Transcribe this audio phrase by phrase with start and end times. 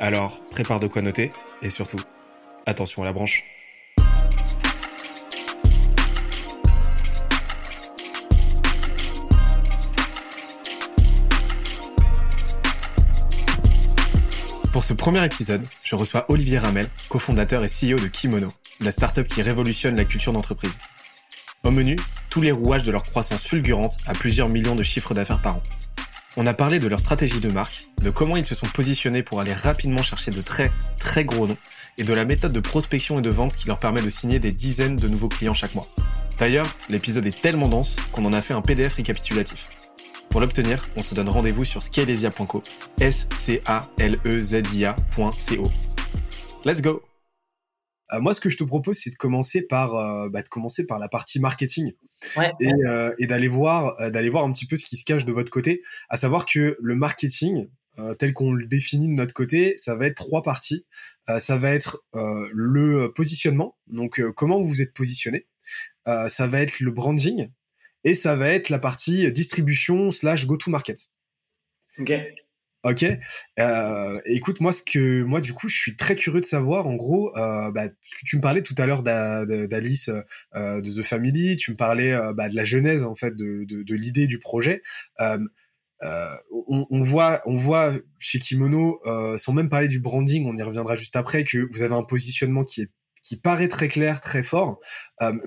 [0.00, 1.28] Alors, prépare de quoi noter
[1.60, 1.98] et surtout,
[2.66, 3.42] attention à la branche.
[14.72, 18.46] Pour ce premier épisode, je reçois Olivier Ramel, cofondateur et CEO de Kimono,
[18.78, 20.78] la startup qui révolutionne la culture d'entreprise.
[21.64, 21.96] Au menu,
[22.30, 25.62] tous les rouages de leur croissance fulgurante à plusieurs millions de chiffres d'affaires par an.
[26.36, 29.40] On a parlé de leur stratégie de marque, de comment ils se sont positionnés pour
[29.40, 31.56] aller rapidement chercher de très très gros noms,
[31.98, 34.52] et de la méthode de prospection et de vente qui leur permet de signer des
[34.52, 35.88] dizaines de nouveaux clients chaque mois.
[36.38, 39.70] D'ailleurs, l'épisode est tellement dense qu'on en a fait un PDF récapitulatif.
[40.30, 42.62] Pour l'obtenir, on se donne rendez-vous sur scalesia.co,
[43.00, 45.62] s c a l e z i a.co.
[46.64, 47.07] Let's go.
[48.12, 50.86] Euh, moi, ce que je te propose, c'est de commencer par, euh, bah, de commencer
[50.86, 51.92] par la partie marketing
[52.60, 55.32] et, euh, et d'aller voir, d'aller voir un petit peu ce qui se cache de
[55.32, 55.82] votre côté.
[56.08, 60.06] À savoir que le marketing, euh, tel qu'on le définit de notre côté, ça va
[60.06, 60.86] être trois parties.
[61.38, 65.46] ça va être le positionnement, donc comment vous êtes positionné.
[66.06, 67.50] ça va être le branding
[68.04, 71.10] et ça va être la partie distribution slash go-to-market.
[71.98, 72.12] Ok.
[72.84, 73.04] Ok.
[73.58, 76.94] Euh, écoute, moi, ce que moi, du coup, je suis très curieux de savoir, en
[76.94, 80.10] gros, euh, bah, ce que tu me parlais tout à l'heure d'Alice
[80.54, 83.64] euh, de The Family, tu me parlais euh, bah, de la genèse en fait de,
[83.64, 84.82] de, de l'idée du projet.
[85.20, 85.38] Euh,
[86.04, 86.28] euh,
[86.68, 89.00] on, on, voit, on voit chez Kimono,
[89.38, 92.64] sans même parler du branding, on y reviendra juste après, que vous avez un positionnement
[92.64, 94.80] qui est qui paraît très clair, très fort.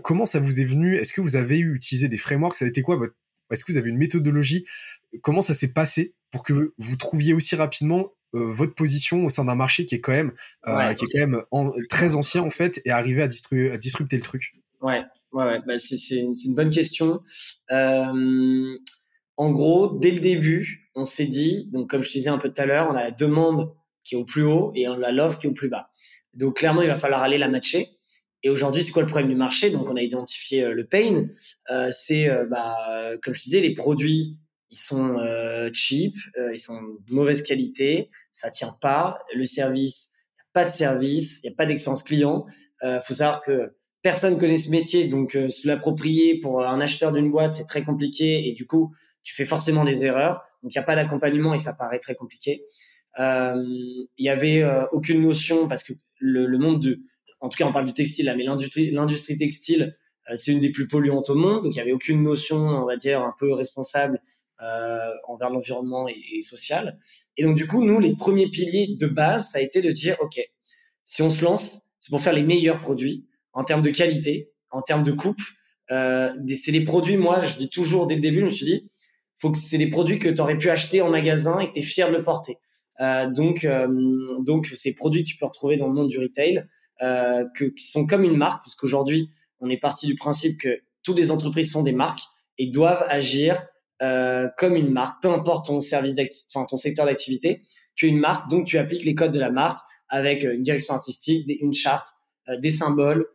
[0.03, 0.97] comment ça vous est venu?
[0.97, 2.57] Est-ce que vous avez utilisé des frameworks?
[2.57, 3.15] Ça a été quoi votre
[3.51, 4.65] Est-ce que vous avez une méthodologie?
[5.23, 6.13] Comment ça s'est passé?
[6.31, 9.99] Pour que vous trouviez aussi rapidement euh, votre position au sein d'un marché qui est
[9.99, 10.31] quand même,
[10.65, 11.43] euh, qui est quand même
[11.89, 15.03] très ancien en fait et arriver à, à disrupter le truc Ouais,
[15.33, 15.59] ouais, ouais.
[15.67, 17.21] Bah, c'est une, une, bonne question.
[17.71, 18.77] Euh,
[19.35, 22.51] en gros, dès le début, on s'est dit, donc comme je te disais un peu
[22.51, 25.11] tout à l'heure, on a la demande qui est au plus haut et on a
[25.11, 25.91] l'offre qui est au plus bas.
[26.33, 27.89] Donc clairement, il va falloir aller la matcher.
[28.43, 29.69] Et aujourd'hui, c'est quoi le problème du marché?
[29.71, 31.27] Donc on a identifié le pain.
[31.91, 32.75] C'est, bah,
[33.21, 34.39] comme je disais, les produits
[34.71, 39.19] ils sont euh, cheap, euh, ils sont de mauvaise qualité, ça tient pas.
[39.35, 42.45] Le service, y a pas de service, il y a pas d'expérience client.
[42.83, 47.11] Euh, faut savoir que personne connaît ce métier, donc euh, se l'approprier pour un acheteur
[47.11, 48.93] d'une boîte, c'est très compliqué et du coup,
[49.23, 50.41] tu fais forcément des erreurs.
[50.63, 52.65] Donc il n'y a pas d'accompagnement et ça paraît très compliqué.
[53.19, 53.55] Euh,
[54.17, 56.99] il y avait euh, aucune notion parce que le, le, monde de,
[57.39, 59.97] en tout cas on parle du textile là, mais l'industrie, textile,
[60.33, 62.95] c'est une des plus polluantes au monde, donc il y avait aucune notion, on va
[62.95, 64.21] dire, un peu responsable
[64.61, 66.97] euh, envers l'environnement et, social.
[67.37, 70.17] Et donc du coup, nous, les premiers piliers de base, ça a été de dire,
[70.21, 70.39] ok,
[71.03, 74.81] si on se lance, c'est pour faire les meilleurs produits en termes de qualité, en
[74.81, 75.41] termes de coupe.
[75.91, 78.89] Euh, c'est les produits, moi, je dis toujours dès le début, je me suis dit,
[79.37, 81.79] faut que c'est les produits que tu aurais pu acheter en magasin et que tu
[81.79, 82.57] es fier de le porter.
[83.01, 83.87] Euh, donc, euh,
[84.39, 86.65] donc ces produits que tu peux retrouver dans le monde du retail,
[87.01, 91.17] euh, qui sont comme une marque, parce qu'aujourd'hui, on est parti du principe que toutes
[91.17, 92.21] les entreprises sont des marques
[92.59, 93.65] et doivent agir
[94.01, 96.15] euh, comme une marque, peu importe ton service
[96.53, 97.61] enfin, ton secteur d'activité,
[97.93, 99.79] tu es une marque, donc tu appliques les codes de la marque
[100.09, 102.07] avec euh, une direction artistique, une charte,
[102.49, 103.27] euh, des symboles,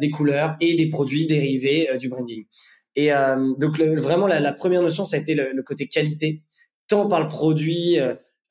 [0.00, 2.46] des couleurs et des produits dérivés du branding.
[2.94, 3.10] Et
[3.58, 6.42] donc vraiment la, première notion, ça a été le, côté qualité,
[6.88, 7.98] tant par le produit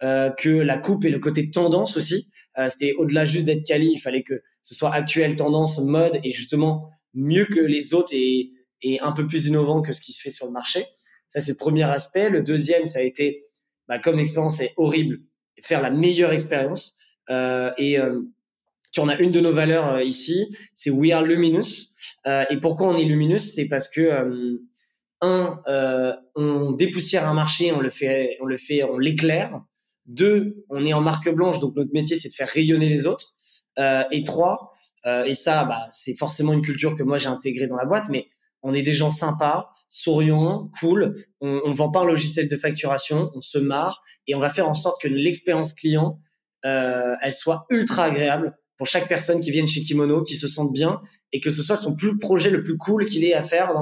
[0.01, 2.29] que la coupe et le côté tendance aussi.
[2.67, 6.89] C'était au-delà juste d'être quali, il fallait que ce soit actuel, tendance, mode et justement
[7.16, 10.45] mieux que les autres et un peu plus innovant que ce qui se fait sur
[10.45, 10.85] le marché.
[11.33, 12.29] Ça, c'est le premier aspect.
[12.29, 13.44] Le deuxième, ça a été,
[13.88, 15.21] bah, comme l'expérience est horrible,
[15.59, 16.95] faire la meilleure expérience.
[17.31, 18.21] Euh, et euh,
[18.91, 21.89] tu en as une de nos valeurs euh, ici, c'est We Are Luminous.
[22.27, 23.39] Euh, et pourquoi on est luminous?
[23.39, 24.59] C'est parce que euh,
[25.21, 25.59] un,
[26.35, 29.63] on dépoussière un marché, on le fait, on le fait, on l'éclaire.
[30.06, 33.33] Deux, on est en marque blanche, donc notre métier c'est de faire rayonner les autres.
[33.80, 34.74] et trois,
[35.06, 38.27] et ça, bah, c'est forcément une culture que moi j'ai intégrée dans la boîte, mais
[38.63, 41.25] on est des gens sympas, souriants, cool.
[41.42, 44.68] On, on vend pas un logiciel de facturation, on se marre et on va faire
[44.68, 46.19] en sorte que l'expérience client,
[46.65, 50.71] euh, elle soit ultra agréable pour chaque personne qui vienne chez Kimono, qui se sente
[50.71, 51.01] bien
[51.31, 53.74] et que ce soit son plus projet le plus cool qu'il ait à faire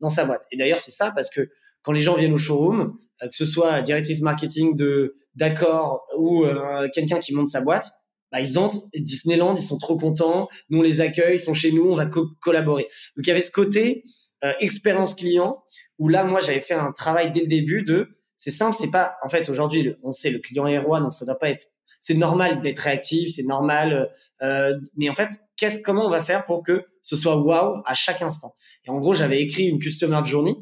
[0.00, 0.44] dans, sa boîte.
[0.52, 1.48] Et d'ailleurs, c'est ça parce que
[1.82, 6.44] quand les gens viennent au showroom, euh, que ce soit directrice marketing de d'accord ou
[6.44, 7.90] euh, quelqu'un qui monte sa boîte,
[8.32, 11.72] bah, ils entrent Disneyland, ils sont trop contents, nous on les accueille, ils sont chez
[11.72, 12.06] nous, on va
[12.40, 12.86] collaborer.
[13.16, 14.04] Donc il y avait ce côté
[14.46, 15.62] euh, expérience client
[15.98, 19.16] où là moi j'avais fait un travail dès le début de c'est simple, c'est pas
[19.24, 21.66] en fait aujourd'hui on sait le client est roi donc ça doit pas être
[22.00, 24.10] c'est normal d'être réactif, c'est normal
[24.42, 27.94] euh, mais en fait qu'est-ce comment on va faire pour que ce soit wow à
[27.94, 28.54] chaque instant?
[28.84, 30.54] Et en gros j'avais écrit une customer journey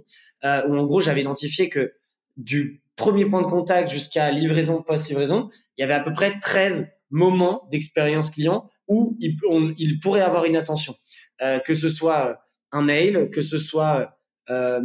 [0.44, 1.92] euh, où en gros j'avais identifié que
[2.36, 6.88] du premier point de contact jusqu'à livraison post-livraison, il y avait à peu près 13
[7.10, 10.94] moments d'expérience client où il, pourrait avoir une attention,
[11.64, 12.43] que ce soit
[12.74, 14.14] un mail, que ce soit
[14.50, 14.80] euh,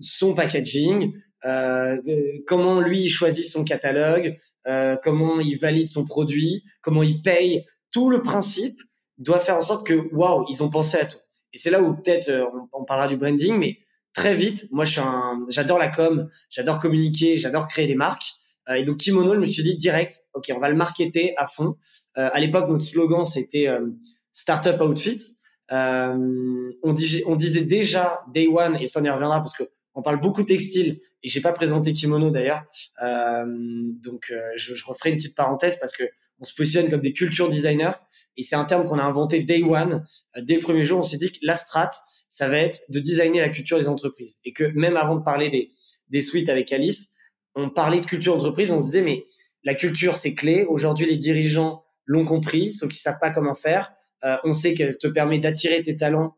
[0.00, 1.12] son packaging,
[1.44, 2.00] euh,
[2.46, 4.36] comment lui choisit son catalogue,
[4.66, 7.64] euh, comment il valide son produit, comment il paye.
[7.92, 8.80] Tout le principe
[9.18, 11.18] doit faire en sorte que waouh, ils ont pensé à tout.
[11.52, 13.78] Et c'est là où peut-être euh, on, parlera du branding, mais
[14.12, 18.34] très vite, moi j'adore la com, j'adore communiquer, j'adore créer des marques.
[18.68, 21.46] Euh, et donc Kimono, je me suis dit direct, ok, on va le marketer à
[21.46, 21.76] fond.
[22.16, 23.68] Euh, à l'époque, notre slogan c'était
[24.32, 25.36] Startup Outfits.
[25.72, 26.94] Euh, on,
[27.26, 30.44] on, disait déjà Day One, et ça on y reviendra parce que on parle beaucoup
[30.44, 32.64] textile, et j'ai pas présenté Kimono d'ailleurs.
[33.02, 36.04] Euh, donc euh, je, je, referai une petite parenthèse parce que
[36.40, 37.92] on se positionne comme des culture designers,
[38.36, 40.06] et c'est un terme qu'on a inventé Day One.
[40.36, 41.90] Euh, dès le premier jour, on s'est dit que la strat,
[42.28, 44.38] ça va être de designer la culture des entreprises.
[44.44, 45.72] Et que même avant de parler des,
[46.08, 47.10] des suites avec Alice,
[47.54, 49.26] on parlait de culture entreprise, on se disait, mais
[49.64, 50.64] la culture, c'est clé.
[50.68, 53.92] Aujourd'hui, les dirigeants l'ont compris, sauf qu'ils savent pas comment faire.
[54.24, 56.36] Euh, on sait qu'elle te permet d'attirer tes talents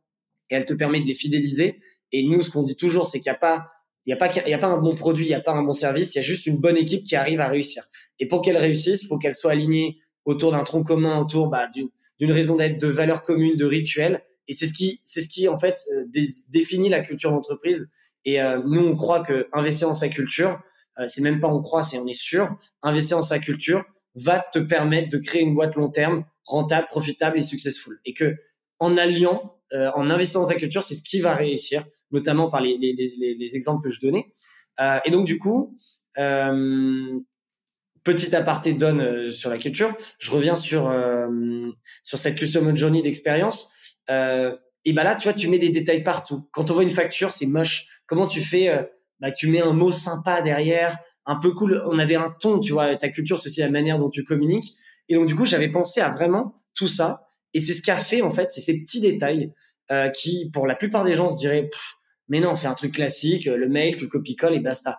[0.50, 1.80] et elle te permet de les fidéliser.
[2.12, 3.68] Et nous, ce qu'on dit toujours, c'est qu'il n'y a pas,
[4.06, 5.52] il y a pas, il y a pas un bon produit, il n'y a pas
[5.52, 7.84] un bon service, il y a juste une bonne équipe qui arrive à réussir.
[8.18, 11.68] Et pour qu'elle réussisse, il faut qu'elle soit alignée autour d'un tronc commun, autour bah,
[11.68, 14.22] d'une raison d'être, de valeurs communes, de rituels.
[14.48, 16.04] Et c'est ce qui, c'est ce qui en fait euh,
[16.48, 17.88] définit la culture d'entreprise.
[18.24, 20.60] Et euh, nous, on croit que investir dans sa culture,
[20.98, 22.48] euh, c'est même pas on croit, c'est on est sûr,
[22.82, 23.84] investir dans sa culture
[24.16, 28.00] va te permettre de créer une boîte long terme rentable, profitable et successful.
[28.04, 28.36] Et que
[28.78, 32.60] en alliant, euh, en investissant dans sa culture, c'est ce qui va réussir, notamment par
[32.60, 34.32] les, les, les, les exemples que je donnais.
[34.80, 35.76] Euh, et donc du coup,
[36.18, 37.18] euh,
[38.02, 39.94] petit aparté donne sur la culture.
[40.18, 40.92] Je reviens sur
[42.02, 43.70] sur cette customer journey d'expérience.
[44.08, 46.48] et ben là, tu vois, tu mets des détails partout.
[46.50, 47.86] Quand on voit une facture, c'est moche.
[48.06, 48.88] Comment tu fais
[49.20, 51.82] bah, Tu mets un mot sympa derrière, un peu cool.
[51.86, 52.96] On avait un ton, tu vois.
[52.96, 54.76] Ta culture, c'est aussi la manière dont tu communiques.
[55.10, 57.28] Et donc, du coup, j'avais pensé à vraiment tout ça.
[57.52, 59.52] Et c'est ce qu'a fait, en fait, c'est ces petits détails
[59.90, 61.68] euh, qui, pour la plupart des gens, se diraient,
[62.28, 64.98] mais non, on fait un truc classique, le mail, le copie-colle et basta.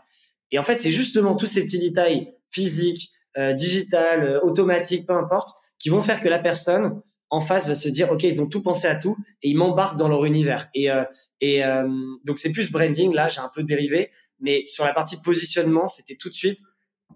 [0.51, 5.13] Et en fait, c'est justement tous ces petits détails physiques, euh, digital, euh, automatiques, peu
[5.13, 8.47] importe, qui vont faire que la personne en face va se dire, OK, ils ont
[8.47, 10.67] tout pensé à tout et ils m'embarquent dans leur univers.
[10.75, 11.03] Et, euh,
[11.39, 11.87] et euh,
[12.25, 13.13] donc, c'est plus branding.
[13.13, 14.11] Là, j'ai un peu dérivé.
[14.41, 16.59] Mais sur la partie positionnement, c'était tout de suite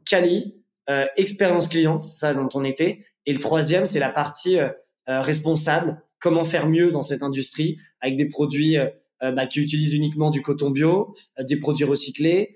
[0.06, 0.56] Cali,
[0.90, 3.04] euh, expérience client, ça dont on était.
[3.26, 4.70] Et le troisième, c'est la partie euh,
[5.10, 6.02] euh, responsable.
[6.20, 8.78] Comment faire mieux dans cette industrie avec des produits
[9.22, 12.56] bah, qui utilisent uniquement du coton bio, des produits recyclés,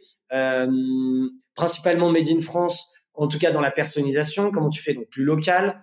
[1.55, 4.49] principalement made in France, en tout cas dans la personnalisation.
[4.51, 5.81] Comment tu fais donc plus local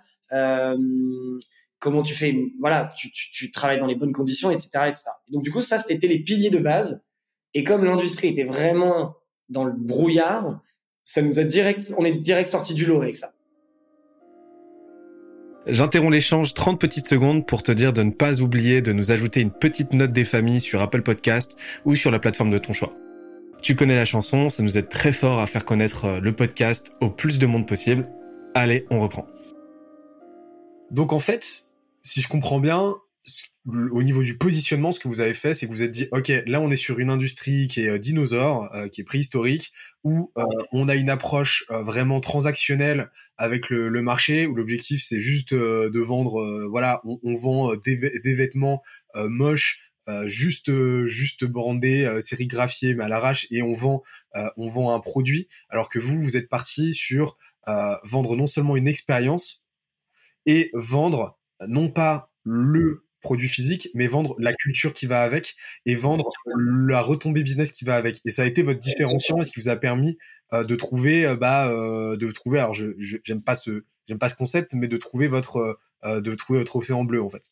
[1.79, 5.05] Comment tu fais Voilà, tu, tu, tu, travailles dans les bonnes conditions, etc., etc.
[5.29, 7.05] donc du coup, ça c'était les piliers de base.
[7.55, 9.15] Et comme l'industrie était vraiment
[9.49, 10.61] dans le brouillard,
[11.07, 13.33] ça nous a direct, on est direct sorti du lot avec ça.
[15.69, 19.41] J'interromps l'échange 30 petites secondes pour te dire de ne pas oublier de nous ajouter
[19.41, 22.93] une petite note des familles sur Apple Podcast ou sur la plateforme de ton choix.
[23.63, 26.93] Tu connais la chanson, ça nous aide très fort à faire connaître euh, le podcast
[27.01, 28.09] au plus de monde possible.
[28.55, 29.27] Allez, on reprend.
[30.91, 31.67] Donc en fait,
[32.03, 32.97] si je comprends bien,
[33.69, 36.31] au niveau du positionnement, ce que vous avez fait, c'est que vous êtes dit, OK,
[36.47, 39.73] là, on est sur une industrie qui est euh, dinosaure, euh, qui est préhistorique,
[40.05, 45.19] où euh, on a une approche vraiment transactionnelle avec le, le marché, où l'objectif, c'est
[45.19, 48.83] juste de vendre, voilà, on, on vend des, des, vêtements
[49.17, 49.81] moches,
[50.27, 50.71] juste,
[51.07, 54.05] juste brandés, sérigraphiés, mais à l'arrache, et on vend,
[54.57, 57.37] on vend un produit, alors que vous, vous êtes parti sur
[58.05, 59.65] vendre non seulement une expérience,
[60.47, 65.97] et vendre non pas le produit physique, mais vendre la culture qui va avec et
[65.97, 66.31] vendre
[66.89, 68.21] la retombée business qui va avec.
[68.25, 70.17] Et ça a été votre différenciant et ce qui vous a permis
[70.53, 72.61] euh, de trouver, euh, bah, euh, de trouver.
[72.61, 72.87] Alors, je
[73.25, 77.03] j'aime pas ce, j'aime pas ce concept, mais de trouver votre, de trouver votre océan
[77.03, 77.51] bleu en fait.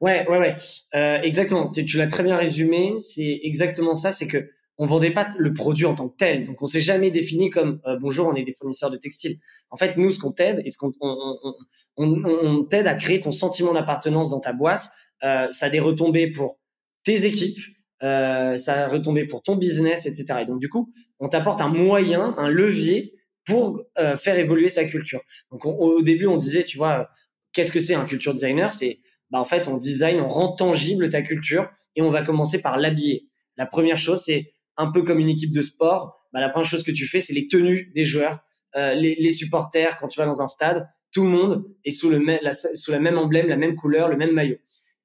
[0.00, 1.70] Ouais, ouais, ouais, exactement.
[1.70, 2.98] Tu, tu l'as très bien résumé.
[2.98, 4.10] C'est exactement ça.
[4.10, 6.44] C'est que on vendait pas le produit en tant que tel.
[6.46, 9.38] Donc, on s'est jamais défini comme bonjour, on est des fournisseurs de textiles.
[9.70, 11.54] En fait, nous, ce qu'on t'aide et ce qu'on on, on,
[11.96, 14.90] on, on t'aide à créer ton sentiment d'appartenance dans ta boîte
[15.24, 16.58] euh, ça a des retombées pour
[17.04, 17.58] tes équipes,
[18.02, 20.40] euh, ça a retombé pour ton business, etc.
[20.42, 23.14] Et donc du coup, on t'apporte un moyen, un levier
[23.44, 23.82] pour
[24.16, 25.20] faire évoluer ta culture.
[25.50, 27.08] Donc au début, on disait, tu vois,
[27.52, 28.72] qu'est-ce que c'est un culture designer?
[28.72, 29.00] C'est
[29.32, 32.76] bah, en fait, on design, on rend tangible ta culture et on va commencer par
[32.78, 33.28] l'habiller.
[33.56, 36.20] La première chose, c'est un peu comme une équipe de sport.
[36.32, 38.40] Bah, la première chose que tu fais, c'est les tenues des joueurs,
[38.76, 39.96] euh, les, les, supporters.
[39.96, 43.00] Quand tu vas dans un stade, tout le monde est sous le la, sous la
[43.00, 44.56] même emblème, la même couleur, le même maillot.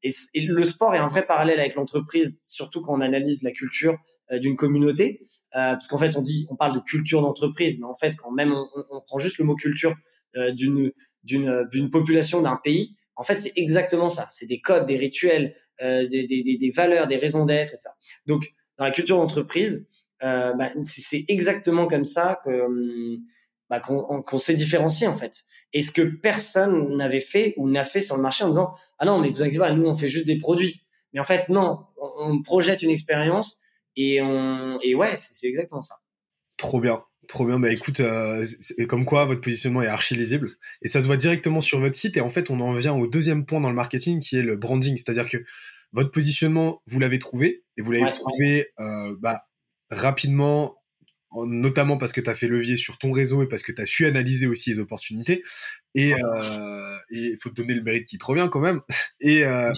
[0.03, 3.97] Et, le sport est un vrai parallèle avec l'entreprise, surtout quand on analyse la culture
[4.31, 5.19] euh, d'une communauté,
[5.55, 8.31] euh, parce qu'en fait, on dit, on parle de culture d'entreprise, mais en fait, quand
[8.31, 9.95] même on, prend juste le mot culture
[10.35, 10.91] euh, d'une
[11.23, 14.27] d'une d'une population d'un pays, en fait, c'est exactement ça.
[14.29, 17.89] C'est des codes, des rituels, euh, des, des, des, valeurs, des raisons d'être et ça.
[18.27, 19.87] Donc, dans la culture d'entreprise,
[20.23, 23.17] euh, bah, c'est exactement comme ça que hum,
[23.69, 25.43] bah, qu'on s'est différencié en fait.
[25.73, 29.05] Et ce que personne n'avait fait ou n'a fait sur le marché en disant ah
[29.05, 30.81] non mais vous inquiétez pas, nous on fait juste des produits.
[31.13, 33.59] Mais en fait non, on, on projette une expérience
[33.95, 35.95] et on et ouais c'est exactement ça.
[36.57, 37.03] Trop bien.
[37.27, 38.45] Trop bien, bah écoute, euh,
[38.87, 40.49] comme quoi votre positionnement est archi lisible
[40.81, 43.05] et ça se voit directement sur votre site et en fait on en vient au
[43.05, 45.43] deuxième point dans le marketing qui est le branding, c'est-à-dire que
[45.91, 49.41] votre positionnement vous l'avez trouvé et vous l'avez trouvé euh, bah,
[49.89, 50.77] rapidement,
[51.47, 53.85] notamment parce que tu as fait levier sur ton réseau et parce que tu as
[53.85, 55.43] su analyser aussi les opportunités.
[55.95, 58.81] Et euh, il faut te donner le mérite qui te revient quand même.
[59.19, 59.73] Et, euh,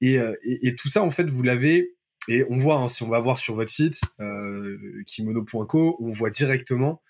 [0.00, 1.96] et, euh, et, et tout ça en fait vous l'avez
[2.28, 4.76] et on voit, hein, si on va voir sur votre site, euh,
[5.06, 7.02] kimono.co, on voit directement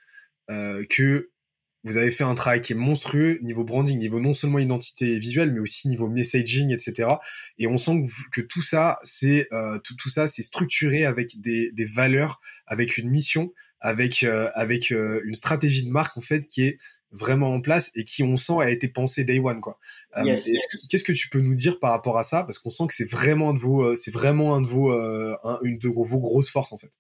[0.51, 1.31] euh, que
[1.85, 5.53] vous avez fait un travail qui est monstrueux niveau branding, niveau non seulement identité visuelle,
[5.53, 7.09] mais aussi niveau messaging, etc.
[7.59, 11.71] Et on sent que, tout ça, c'est euh, tout, tout, ça, c'est structuré avec des,
[11.73, 13.53] des, valeurs, avec une mission,
[13.87, 16.79] avec euh, avec euh, une stratégie de marque en fait qui est
[17.13, 19.79] vraiment en place et qui, on sent, a été pensé day one, quoi.
[20.17, 20.35] Euh,
[20.91, 22.43] qu'est-ce que tu peux nous dire par rapport à ça?
[22.43, 24.93] Parce qu'on sent que c'est vraiment un de vos, c'est vraiment un de vos,
[25.63, 26.91] une de vos grosses forces, en fait.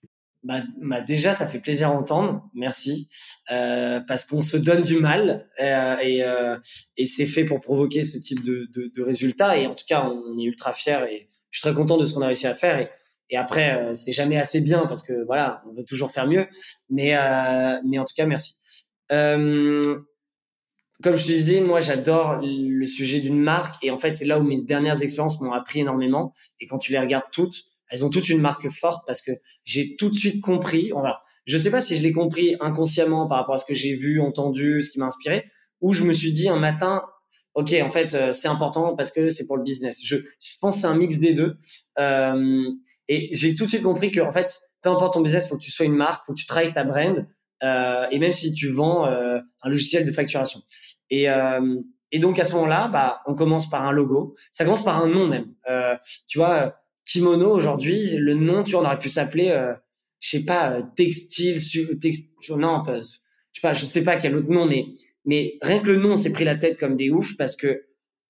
[0.46, 2.48] Bah, bah, déjà, ça fait plaisir à entendre.
[2.54, 3.08] Merci.
[3.50, 6.56] Euh, parce qu'on se donne du mal euh, et, euh,
[6.96, 9.58] et c'est fait pour provoquer ce type de, de, de, résultats.
[9.58, 12.14] Et en tout cas, on est ultra fiers et je suis très content de ce
[12.14, 12.78] qu'on a réussi à faire.
[12.78, 12.88] Et,
[13.30, 16.46] et après, c'est jamais assez bien parce que voilà, on veut toujours faire mieux.
[16.90, 17.14] Mais,
[17.84, 18.56] mais en tout cas, merci.
[19.12, 20.00] Euh,
[21.02, 24.38] comme je te disais, moi j'adore le sujet d'une marque et en fait c'est là
[24.38, 26.32] où mes dernières expériences m'ont appris énormément.
[26.60, 29.32] Et quand tu les regardes toutes, elles ont toutes une marque forte parce que
[29.64, 30.90] j'ai tout de suite compris.
[30.92, 33.94] Voilà, je sais pas si je l'ai compris inconsciemment par rapport à ce que j'ai
[33.94, 35.44] vu, entendu, ce qui m'a inspiré,
[35.80, 37.02] ou je me suis dit un matin,
[37.54, 40.00] ok, en fait euh, c'est important parce que c'est pour le business.
[40.02, 41.58] Je, je pense c'est un mix des deux.
[41.98, 42.64] Euh,
[43.08, 45.62] et j'ai tout de suite compris que en fait, peu importe ton business, faut que
[45.62, 47.26] tu sois une marque, faut que tu travailles ta brand.
[47.62, 50.60] Euh, et même si tu vends euh, un logiciel de facturation.
[51.10, 51.76] Et, euh,
[52.12, 54.36] et donc à ce moment-là, bah, on commence par un logo.
[54.52, 55.54] Ça commence par un nom même.
[56.28, 59.48] tu vois, Kimono aujourd'hui, le nom, tu vois, on aurait pu s'appeler,
[60.20, 61.56] je sais pas, textile,
[61.98, 64.86] textile, non, je sais pas, je sais pas quel autre nom, mais
[65.24, 67.86] mais rien que le nom, s'est pris la tête comme des oufs parce que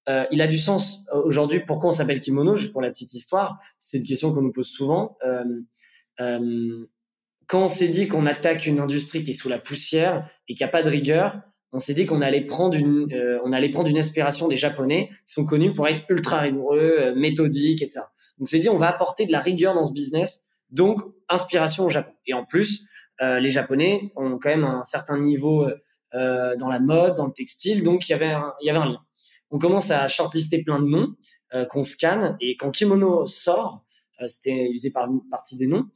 [0.09, 1.61] euh, il a du sens aujourd'hui.
[1.61, 4.69] Pourquoi on s'appelle kimono Juste pour la petite histoire, c'est une question qu'on nous pose
[4.69, 5.17] souvent.
[5.25, 5.45] Euh,
[6.21, 6.87] euh,
[7.47, 10.65] quand on s'est dit qu'on attaque une industrie qui est sous la poussière et qu'il
[10.65, 11.41] n'y a pas de rigueur,
[11.73, 15.11] on s'est dit qu'on allait prendre une, euh, on allait prendre une inspiration des Japonais
[15.27, 18.01] qui sont connus pour être ultra rigoureux, euh, méthodiques, etc.
[18.39, 21.85] Donc on s'est dit on va apporter de la rigueur dans ce business, donc inspiration
[21.85, 22.13] au Japon.
[22.27, 22.87] Et en plus,
[23.21, 25.69] euh, les Japonais ont quand même un certain niveau
[26.15, 28.87] euh, dans la mode, dans le textile, donc il y avait il y avait un
[28.87, 29.06] lien.
[29.51, 31.15] On commence à shortlister plein de noms
[31.71, 33.85] qu'on scanne et quand Kimono sort,
[34.27, 34.93] c'était il faisait
[35.31, 35.87] partie des noms.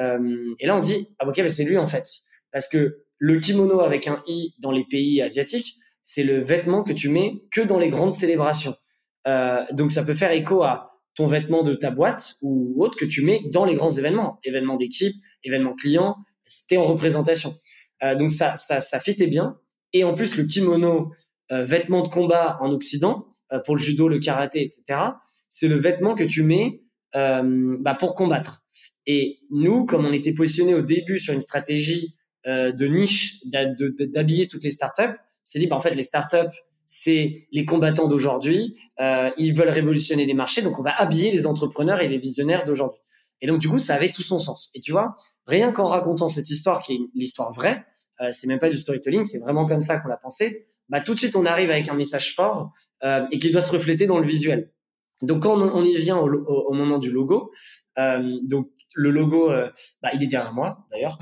[0.00, 2.08] Euh, et là, on dit, ah ok, c'est lui en fait.
[2.50, 6.92] Parce que le kimono avec un i dans les pays asiatiques, c'est le vêtement que
[6.92, 8.76] tu mets que dans les grandes célébrations.
[9.26, 13.04] Euh, donc ça peut faire écho à ton vêtement de ta boîte ou autre que
[13.04, 16.16] tu mets dans les grands événements, événements d'équipe, événements clients,
[16.46, 17.58] c'était en représentation.
[18.02, 19.58] Euh, donc ça, ça, ça fitait bien.
[19.92, 21.12] Et en plus, le kimono,
[21.50, 25.00] euh, vêtement de combat en Occident, euh, pour le judo, le karaté, etc.,
[25.48, 26.82] c'est le vêtement que tu mets
[27.14, 28.64] euh, bah, pour combattre.
[29.06, 34.64] Et nous, comme on était positionné au début sur une stratégie de niche, d'habiller toutes
[34.64, 36.50] les startups, c'est dit, bah, en fait, les startups,
[36.86, 38.76] c'est les combattants d'aujourd'hui.
[39.00, 42.64] Euh, ils veulent révolutionner les marchés, donc on va habiller les entrepreneurs et les visionnaires
[42.64, 43.00] d'aujourd'hui.
[43.40, 44.70] Et donc, du coup, ça avait tout son sens.
[44.74, 47.84] Et tu vois, rien qu'en racontant cette histoire, qui est l'histoire vraie,
[48.20, 51.14] euh, c'est même pas du storytelling, c'est vraiment comme ça qu'on l'a pensé, bah, tout
[51.14, 52.70] de suite, on arrive avec un message fort
[53.02, 54.70] euh, et qui doit se refléter dans le visuel.
[55.22, 57.50] Donc, quand on, y vient au, au, moment du logo,
[57.98, 59.70] euh, donc le logo, euh,
[60.02, 61.18] bah, il est derrière moi d'ailleurs.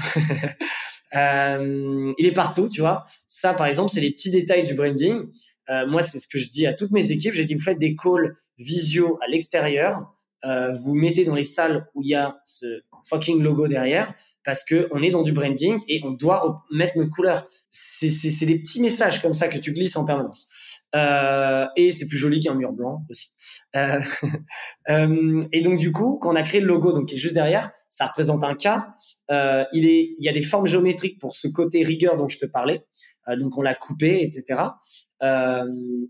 [1.15, 3.05] euh, il est partout, tu vois.
[3.29, 5.29] Ça, par exemple, c'est les petits détails du branding.
[5.69, 7.35] Euh, moi, c'est ce que je dis à toutes mes équipes.
[7.35, 10.13] J'ai dit, vous faites des calls visio à l'extérieur.
[10.43, 14.15] Vous mettez dans les salles où il y a ce fucking logo derrière
[14.45, 17.49] parce que on est dans du branding et on doit mettre notre couleur.
[17.69, 20.49] C'est des petits messages comme ça que tu glisses en permanence.
[20.95, 23.31] Euh, et c'est plus joli qu'un mur blanc aussi.
[23.77, 24.01] Euh,
[24.89, 27.35] euh, et donc du coup, quand on a créé le logo, donc qui est juste
[27.35, 28.95] derrière, ça représente un cas.
[29.73, 32.47] Il est, il y a des formes géométriques pour ce côté rigueur dont je te
[32.47, 32.85] parlais.
[33.39, 34.61] Donc on l'a coupé, etc.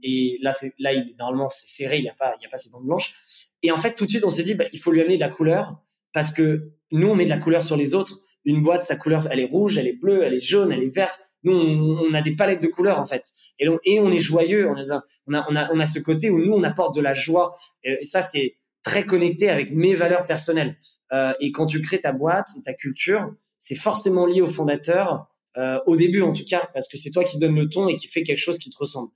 [0.03, 2.57] Et là, c'est, là, normalement, c'est serré, il n'y a pas, il y a pas
[2.57, 3.15] ces bandes blanches.
[3.63, 5.21] Et en fait, tout de suite, on s'est dit, bah, il faut lui amener de
[5.21, 5.83] la couleur
[6.13, 8.21] parce que nous, on met de la couleur sur les autres.
[8.45, 10.95] Une boîte, sa couleur, elle est rouge, elle est bleue, elle est jaune, elle est
[10.95, 11.21] verte.
[11.43, 13.25] Nous, on, a des palettes de couleurs en fait,
[13.59, 14.69] et, et on est joyeux.
[14.69, 17.01] On a, on a, on a, on a ce côté où nous, on apporte de
[17.01, 17.57] la joie.
[17.83, 20.77] Et ça, c'est très connecté avec mes valeurs personnelles.
[21.13, 25.79] Euh, et quand tu crées ta boîte, ta culture, c'est forcément lié au fondateur, euh,
[25.87, 28.07] au début en tout cas, parce que c'est toi qui donne le ton et qui
[28.07, 29.11] fait quelque chose qui te ressemble.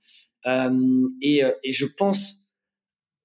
[0.46, 2.38] Euh, et, euh, et, je pense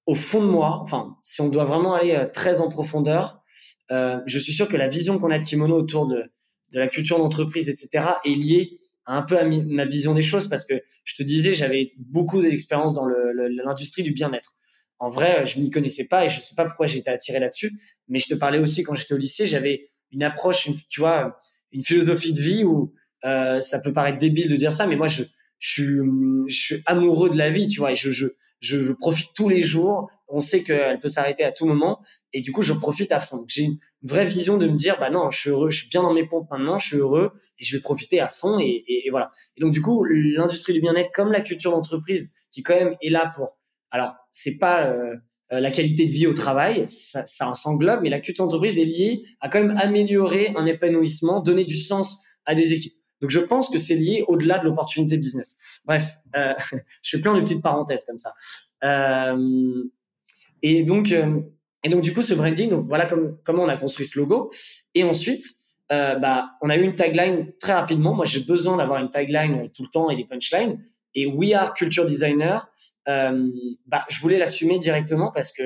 [0.06, 3.44] au fond de moi, enfin, si on doit vraiment aller euh, très en profondeur,
[3.92, 6.24] euh, je suis sûr que la vision qu'on a de Kimono autour de,
[6.72, 10.66] de la culture d'entreprise, etc., est liée un peu à ma vision des choses, parce
[10.66, 13.08] que je te disais, j'avais beaucoup d'expérience dans
[13.66, 14.56] l'industrie du bien-être.
[15.00, 17.80] En vrai, je m'y connaissais pas et je sais pas pourquoi été attiré là-dessus.
[18.08, 21.38] Mais je te parlais aussi quand j'étais au lycée, j'avais une approche, une, tu vois,
[21.72, 22.94] une philosophie de vie où
[23.26, 25.24] euh, ça peut paraître débile de dire ça, mais moi je,
[25.58, 25.98] je suis,
[26.48, 28.28] je suis amoureux de la vie, tu vois, et je, je,
[28.60, 30.10] je profite tous les jours.
[30.30, 32.02] On sait qu'elle peut s'arrêter à tout moment,
[32.34, 33.44] et du coup je profite à fond.
[33.48, 36.04] J'ai une vraie vision de me dire, bah non, je suis heureux, je suis bien
[36.04, 39.10] dans mes pompes maintenant, je suis heureux, et je vais profiter à fond, et, et,
[39.10, 39.32] voilà.
[39.58, 43.10] Et donc du coup, l'industrie du bien-être, comme la culture d'entreprise, qui quand même est
[43.10, 43.60] là pour
[43.92, 45.16] alors, c'est pas euh,
[45.52, 48.86] euh, la qualité de vie au travail, ça, ça s'englobe, mais la culture d'entreprise est
[48.86, 52.94] liée à quand même améliorer un épanouissement, donner du sens à des équipes.
[53.22, 55.58] Donc, je pense que c'est lié au-delà de l'opportunité business.
[55.86, 56.54] Bref, euh,
[57.02, 58.34] je fais plein de petites parenthèses comme ça.
[58.84, 59.84] Euh,
[60.62, 61.40] et donc, euh,
[61.84, 64.52] et donc du coup, ce branding, donc voilà comme, comment on a construit ce logo.
[64.96, 65.44] Et ensuite,
[65.90, 68.14] bah, on a eu une tagline très rapidement.
[68.14, 70.80] Moi, j'ai besoin d'avoir une tagline tout le temps et des punchlines
[71.16, 72.70] et We Are Culture Designer,
[73.08, 73.52] euh,
[73.88, 75.64] bah, je voulais l'assumer directement parce que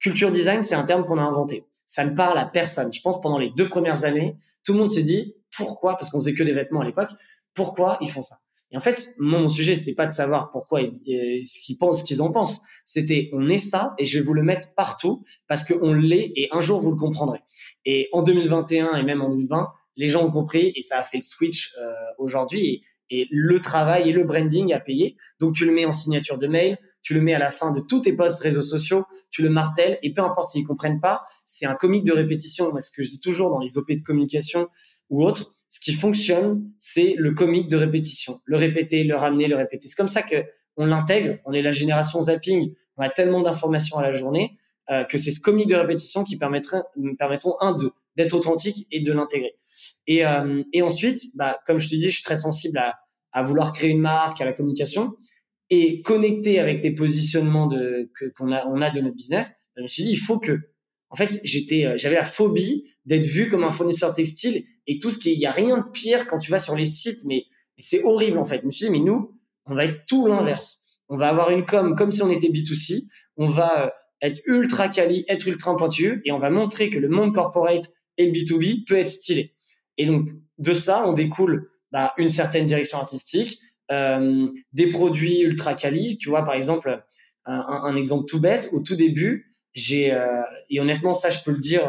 [0.00, 1.64] culture design, c'est un terme qu'on a inventé.
[1.86, 2.92] Ça ne parle à personne.
[2.92, 6.20] Je pense pendant les deux premières années, tout le monde s'est dit pourquoi, parce qu'on
[6.20, 7.10] faisait que des vêtements à l'époque,
[7.54, 8.38] pourquoi ils font ça?
[8.72, 12.22] Et en fait, mon sujet, c'était pas de savoir pourquoi ils, qu'ils pensent, ce qu'ils
[12.22, 12.60] en pensent.
[12.84, 16.48] C'était on est ça et je vais vous le mettre partout parce qu'on l'est et
[16.52, 17.40] un jour vous le comprendrez.
[17.84, 21.18] Et en 2021 et même en 2020, les gens ont compris et ça a fait
[21.18, 25.16] le switch euh, aujourd'hui et le travail et le branding à payer.
[25.40, 27.80] Donc tu le mets en signature de mail, tu le mets à la fin de
[27.80, 31.66] tous tes posts réseaux sociaux, tu le martèles et peu importe s'ils comprennent pas, c'est
[31.66, 32.70] un comique de répétition.
[32.70, 34.68] Moi, ce que je dis toujours dans les OP de communication
[35.10, 38.40] ou autres, ce qui fonctionne, c'est le comique de répétition.
[38.44, 39.88] Le répéter, le ramener, le répéter.
[39.88, 40.44] C'est comme ça que
[40.76, 41.38] on l'intègre.
[41.44, 42.74] On est la génération zapping.
[42.96, 44.58] On a tellement d'informations à la journée
[44.90, 46.82] euh, que c'est ce comique de répétition qui permettrait,
[47.18, 49.54] permettront un deux d'être authentique et de l'intégrer.
[50.08, 52.98] Et, euh, et ensuite, bah, comme je te disais, je suis très sensible à,
[53.32, 55.14] à vouloir créer une marque, à la communication
[55.70, 59.54] et connecter avec tes positionnements de que qu'on a on a de notre business.
[59.76, 60.58] Je me suis dit il faut que
[61.10, 65.10] en fait j'étais euh, j'avais la phobie d'être vu comme un fournisseur textile et tout
[65.10, 67.44] ce qui il y a rien de pire quand tu vas sur les sites mais,
[67.78, 68.60] c'est horrible en fait.
[68.60, 70.82] Je me suis dit mais nous on va être tout l'inverse.
[71.08, 73.06] On va avoir une com comme si on était B2C.
[73.36, 77.08] On va euh, être ultra quali, être ultra pointu et on va montrer que le
[77.08, 77.84] monde corporate
[78.18, 79.54] et le B2B peut être stylé.
[79.96, 83.58] Et donc, de ça, on découle bah, une certaine direction artistique,
[83.90, 86.18] euh, des produits ultra quali.
[86.18, 87.02] Tu vois, par exemple,
[87.46, 91.60] un, exemple tout bête, au tout début, j'ai, euh, et honnêtement, ça, je peux le
[91.60, 91.82] dire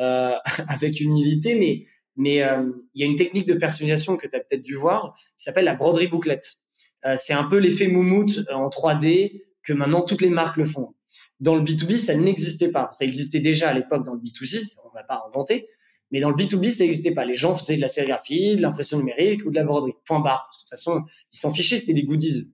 [0.00, 0.34] euh
[0.68, 1.82] avec humilité, mais
[2.16, 5.14] mais euh, il y a une technique de personnalisation que tu as peut-être dû voir,
[5.36, 6.58] qui s'appelle la broderie bouclette.
[7.06, 10.94] Euh, c'est un peu l'effet moumoute en 3D que maintenant toutes les marques le font.
[11.40, 12.88] Dans le B2B, ça n'existait pas.
[12.92, 15.66] Ça existait déjà à l'époque dans le B2C, on va pas inventer.
[16.10, 17.24] Mais dans le B2B, ça n'existait pas.
[17.24, 19.92] Les gens faisaient de la sérigraphie, de l'impression numérique ou de la broderie.
[20.04, 20.50] Point barre.
[20.52, 22.50] De toute façon, ils s'en fichaient, c'était des goodies.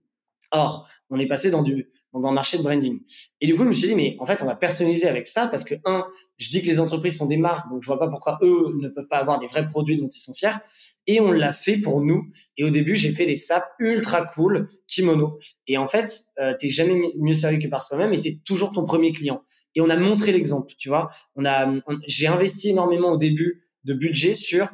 [0.51, 2.99] Or, on est passé dans du dans un marché de branding.
[3.41, 5.47] Et du coup, je me suis dit, mais en fait, on va personnaliser avec ça
[5.47, 6.05] parce que un,
[6.37, 8.87] je dis que les entreprises sont des marques, donc je vois pas pourquoi eux ne
[8.87, 10.57] peuvent pas avoir des vrais produits dont ils sont fiers.
[11.05, 12.29] Et on l'a fait pour nous.
[12.57, 15.37] Et au début, j'ai fait des sapes ultra cool, kimono.
[15.67, 18.83] Et en fait, euh, t'es jamais mieux servi que par soi-même et t'es toujours ton
[18.83, 19.43] premier client.
[19.75, 21.09] Et on a montré l'exemple, tu vois.
[21.35, 21.71] On a,
[22.07, 24.67] j'ai investi énormément au début de budget sur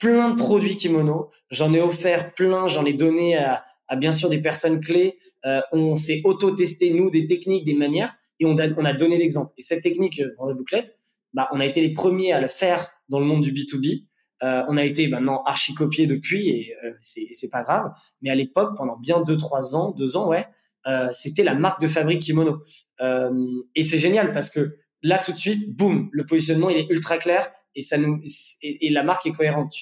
[0.00, 1.30] plein de produits kimono.
[1.50, 5.18] J'en ai offert plein, j'en ai donné à, à bien sûr des personnes clés.
[5.44, 9.18] Euh, on s'est auto-testé nous des techniques, des manières, et on a, on a donné
[9.18, 9.52] l'exemple.
[9.58, 10.98] Et cette technique euh, en bouclette,
[11.34, 14.06] bah, on a été les premiers à le faire dans le monde du B2B.
[14.42, 17.92] Euh, on a été maintenant archi copié depuis et euh, c'est pas grave.
[18.22, 20.46] Mais à l'époque, pendant bien deux trois ans, deux ans, ouais,
[20.86, 22.62] euh, c'était la marque de fabrique kimono.
[23.00, 23.30] Euh,
[23.74, 27.18] et c'est génial parce que là tout de suite, boum, le positionnement il est ultra
[27.18, 27.50] clair.
[27.74, 28.20] Et ça nous
[28.62, 29.74] et, la marque est cohérente.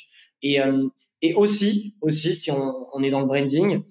[0.43, 0.59] Et
[1.23, 3.83] et aussi aussi si on, est dans le branding,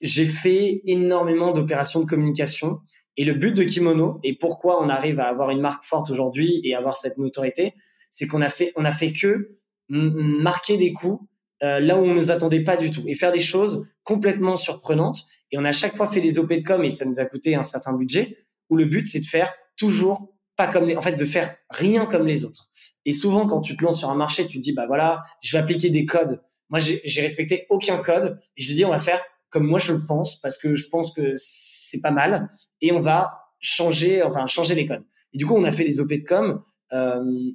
[0.00, 2.80] j'ai fait énormément d'opérations de communication.
[3.16, 6.60] Et le but de Kimono et pourquoi on arrive à avoir une marque forte aujourd'hui
[6.64, 7.74] et avoir cette notoriété,
[8.08, 9.58] c'est qu'on a fait, on a fait que
[9.88, 11.22] marquer des coups
[11.62, 14.56] euh, là où on ne nous attendait pas du tout et faire des choses complètement
[14.56, 15.26] surprenantes.
[15.52, 17.54] Et on a chaque fois fait des OP de com et ça nous a coûté
[17.54, 18.38] un certain budget
[18.70, 22.04] où le but c'est de faire toujours pas comme les, en fait, de faire rien
[22.04, 22.68] comme les autres.
[23.06, 25.56] Et souvent, quand tu te lances sur un marché, tu te dis, bah voilà, je
[25.56, 26.42] vais appliquer des codes.
[26.68, 30.04] Moi, j'ai respecté aucun code et j'ai dit, on va faire comme moi je le
[30.04, 32.48] pense parce que je pense que c'est pas mal
[32.80, 35.02] et on va changer enfin changer les codes.
[35.32, 36.62] Et du coup, on a fait les OP de com.
[36.92, 37.50] Euh,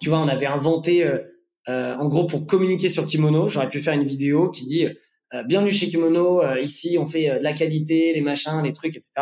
[0.00, 1.18] tu vois, on avait inventé euh,
[1.68, 4.86] euh, en gros pour communiquer sur Kimono, j'aurais pu faire une vidéo qui dit
[5.46, 9.12] bienvenue chez Kimono, ici on fait de la qualité, les machins, les trucs, etc.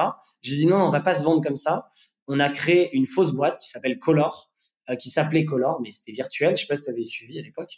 [0.42, 1.91] J'ai dit non, on va pas se vendre comme ça.
[2.32, 4.50] On a créé une fausse boîte qui s'appelle Color,
[4.98, 6.56] qui s'appelait Color, mais c'était virtuel.
[6.56, 7.76] Je sais pas si tu avais suivi à l'époque.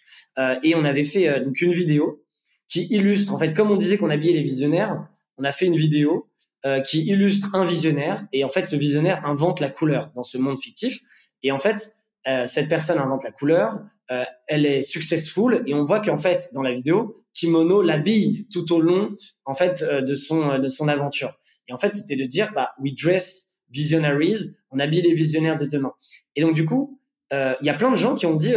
[0.62, 2.24] et on avait fait donc une vidéo
[2.68, 5.76] qui illustre, en fait, comme on disait qu'on habillait les visionnaires, on a fait une
[5.76, 6.30] vidéo
[6.66, 10.38] euh, qui illustre un visionnaire et en fait, ce visionnaire invente la couleur dans ce
[10.38, 11.00] monde fictif.
[11.42, 11.94] Et en fait,
[12.26, 16.50] euh, cette personne invente la couleur, euh, elle est successful et on voit qu'en fait,
[16.54, 19.14] dans la vidéo, Kimono l'habille tout au long,
[19.44, 21.38] en fait, euh, de son de son aventure.
[21.68, 25.66] Et en fait, c'était de dire, bah, we dress visionaries, on habille les visionnaires de
[25.66, 25.92] demain.
[26.36, 27.00] Et donc, du coup,
[27.32, 28.54] il y a plein de gens qui ont dit,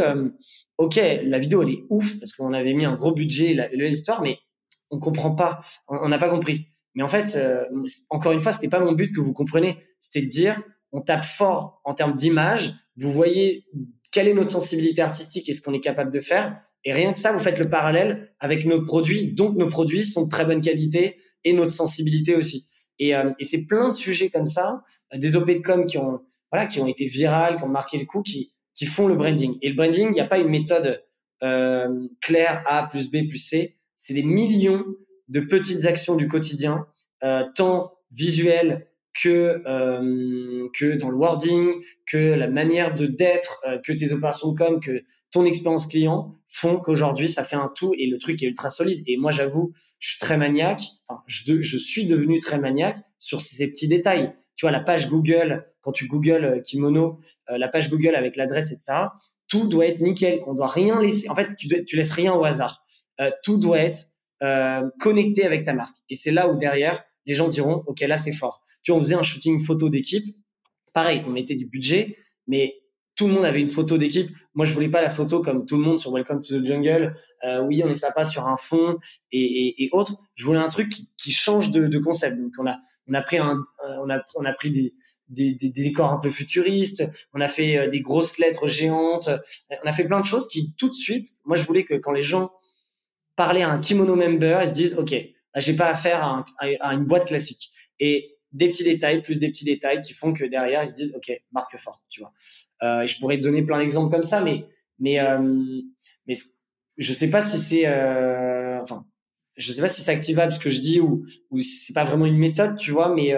[0.77, 4.37] ok, la vidéo elle est ouf parce qu'on avait mis un gros budget, l'histoire, mais
[4.91, 6.67] on comprend pas, on n'a pas compris.
[6.95, 7.63] Mais en fait, euh,
[8.09, 11.25] encore une fois, c'était pas mon but que vous compreniez, c'était de dire, on tape
[11.25, 13.65] fort en termes d'image, vous voyez
[14.11, 17.19] quelle est notre sensibilité artistique et ce qu'on est capable de faire, et rien que
[17.19, 20.61] ça, vous faites le parallèle avec nos produits, donc nos produits sont de très bonne
[20.61, 22.67] qualité et notre sensibilité aussi.
[22.99, 24.83] Et, euh, et c'est plein de sujets comme ça,
[25.13, 28.05] des OP de com qui ont, voilà, qui ont été virales, qui ont marqué le
[28.05, 29.57] coup, qui, qui font le branding.
[29.61, 31.03] Et le branding, il n'y a pas une méthode
[31.43, 33.77] euh, claire A plus B plus C.
[33.95, 34.85] C'est des millions
[35.27, 36.87] de petites actions du quotidien,
[37.23, 38.86] euh, tant visuelles
[39.21, 41.71] que euh, que dans le wording,
[42.05, 46.77] que la manière de d'être, euh, que tes opérations com, que ton expérience client font
[46.77, 49.03] qu'aujourd'hui ça fait un tout et le truc est ultra solide.
[49.07, 50.83] Et moi j'avoue, je suis très maniaque.
[51.07, 54.33] Enfin, je, suis devenu très maniaque sur ces petits détails.
[54.55, 58.35] Tu vois la page Google, quand tu googles euh, kimono, euh, la page Google avec
[58.35, 59.13] l'adresse et ça,
[59.47, 60.41] tout doit être nickel.
[60.45, 61.29] On doit rien laisser.
[61.29, 62.85] En fait, tu laisses rien au hasard.
[63.43, 64.09] tout doit être
[64.99, 65.95] connecté avec ta marque.
[66.09, 69.03] Et c'est là où derrière les gens diront ok là c'est fort tu vois, on
[69.03, 70.33] faisait un shooting photo d'équipe.
[70.93, 72.15] Pareil, on mettait du budget,
[72.47, 72.79] mais
[73.17, 74.29] tout le monde avait une photo d'équipe.
[74.53, 77.13] Moi, je voulais pas la photo comme tout le monde sur Welcome to the Jungle.
[77.43, 78.97] Euh, oui, on est sympa sur un fond
[79.33, 80.13] et, autres.
[80.35, 82.39] Je voulais un truc qui, change de, concept.
[82.39, 82.77] Donc, on a,
[83.09, 83.61] on a pris un,
[84.05, 84.93] on a, on a pris des,
[85.27, 87.03] des, des, décors un peu futuristes.
[87.33, 89.29] On a fait euh, des grosses lettres géantes.
[89.83, 92.13] On a fait plein de choses qui, tout de suite, moi, je voulais que quand
[92.13, 92.51] les gens
[93.35, 95.13] parlaient à un kimono member, ils se disent, OK,
[95.59, 97.71] j'ai pas affaire à, à une boîte classique.
[97.99, 101.13] Et des petits détails, plus des petits détails qui font que derrière, ils se disent,
[101.15, 102.33] OK, marque forte, tu vois.
[102.83, 104.65] Euh, et je pourrais te donner plein d'exemples comme ça, mais,
[104.99, 105.81] mais, euh,
[106.27, 106.33] mais
[106.97, 109.05] je sais pas si c'est, euh, enfin,
[109.57, 112.25] je sais pas si c'est activable ce que je dis ou, ou c'est pas vraiment
[112.25, 113.35] une méthode, tu vois, mais,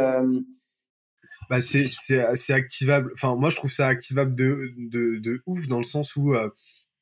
[1.50, 5.80] bah c'est c'est activable enfin moi je trouve ça activable de de, de ouf dans
[5.80, 6.36] le sens où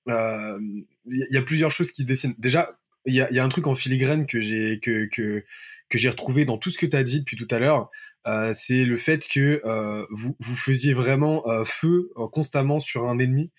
[0.08, 3.76] il y a plusieurs choses qui se dessinent déjà il y a, un truc en
[3.76, 5.10] filigrane que j'ai que
[5.89, 7.89] que retrouvé dans tout ce que tu as dit depuis tout à l'heure,
[8.28, 13.20] euh, c'est le fait que euh, vous, vous faisiez vraiment euh, feu constamment sur un
[13.20, 13.52] ennemi.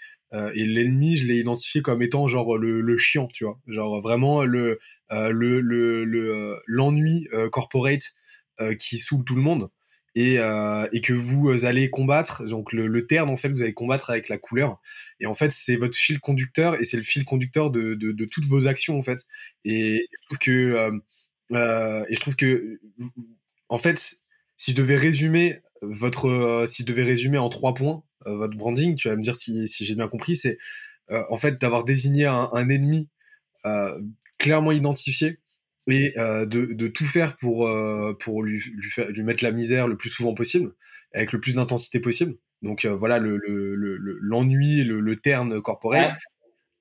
[0.55, 4.45] Et l'ennemi, je l'ai identifié comme étant genre le, le chiant, tu vois, genre vraiment
[4.45, 4.79] le
[5.11, 8.03] le le l'ennui corporate
[8.79, 9.71] qui saoule tout le monde.
[10.21, 10.35] Et,
[10.93, 12.45] et, que vous allez combattre.
[12.45, 14.81] Donc le, terme en fait, vous allez combattre avec la couleur.
[15.21, 18.67] Et en fait, c'est votre fil conducteur et c'est le fil conducteur de, toutes vos
[18.67, 19.27] actions en fait.
[19.65, 21.01] Et je trouve que
[21.53, 22.81] euh, et je trouve que,
[23.69, 24.17] en fait,
[24.57, 28.57] si je devais résumer votre, euh, si je devais résumer en trois points euh, votre
[28.57, 30.59] branding, tu vas me dire si, j'ai bien compris, c'est
[31.31, 33.09] en fait d'avoir désigné un ennemi
[34.37, 35.39] clairement identifié
[35.89, 37.71] et de, de, tout faire pour,
[38.19, 40.73] pour lui, lui, faire, lui mettre la misère le plus souvent possible,
[41.15, 42.35] avec le plus d'intensité possible.
[42.63, 43.37] Donc voilà le
[44.21, 46.15] l'ennui, le, le, le, terne corporate.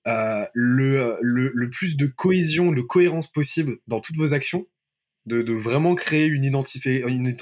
[0.07, 4.65] Euh, le, plus de cohésion, de cohérence possible dans toutes vos actions,
[5.25, 7.35] de, de vraiment créer une, identité, une,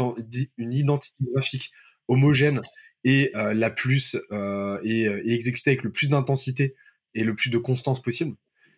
[0.58, 1.72] une identité graphique
[2.08, 2.62] homogène
[3.04, 6.76] et euh, la plus euh, et, et, exécutée avec le plus d'intensité
[7.14, 8.36] et le plus de constance possible.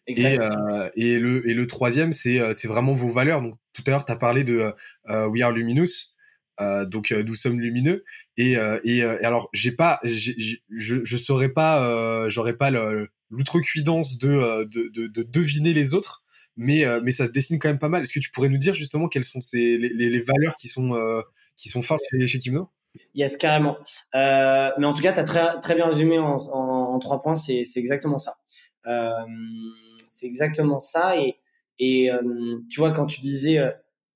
[0.07, 3.41] Et, euh, et, le, et le troisième, c'est vraiment vos valeurs.
[3.41, 4.73] Donc, tout à l'heure, tu as parlé de
[5.07, 6.13] We Are Luminous.
[6.59, 8.03] Euh, donc nous sommes lumineux
[8.35, 10.31] et, et, alors j'ai pas je
[10.71, 12.71] je saurais pas j'aurais pas
[13.29, 16.23] l'outrecuidance de, de, de, de deviner les autres
[16.55, 18.73] mais mais ça se dessine quand même pas mal est-ce que tu pourrais nous dire
[18.73, 20.99] justement quelles sont ces les, les, valeurs qui sont
[21.55, 22.71] qui sont fortes chez, chez Kimno
[23.13, 23.77] Yes, carrément.
[24.15, 27.21] Euh, mais en tout cas, tu as très, très bien résumé en, en, en trois
[27.21, 28.37] points, c'est exactement ça.
[28.87, 29.11] Euh,
[30.17, 31.17] c'est exactement ça.
[31.17, 31.37] Et,
[31.79, 33.71] et euh, tu vois, quand tu disais euh,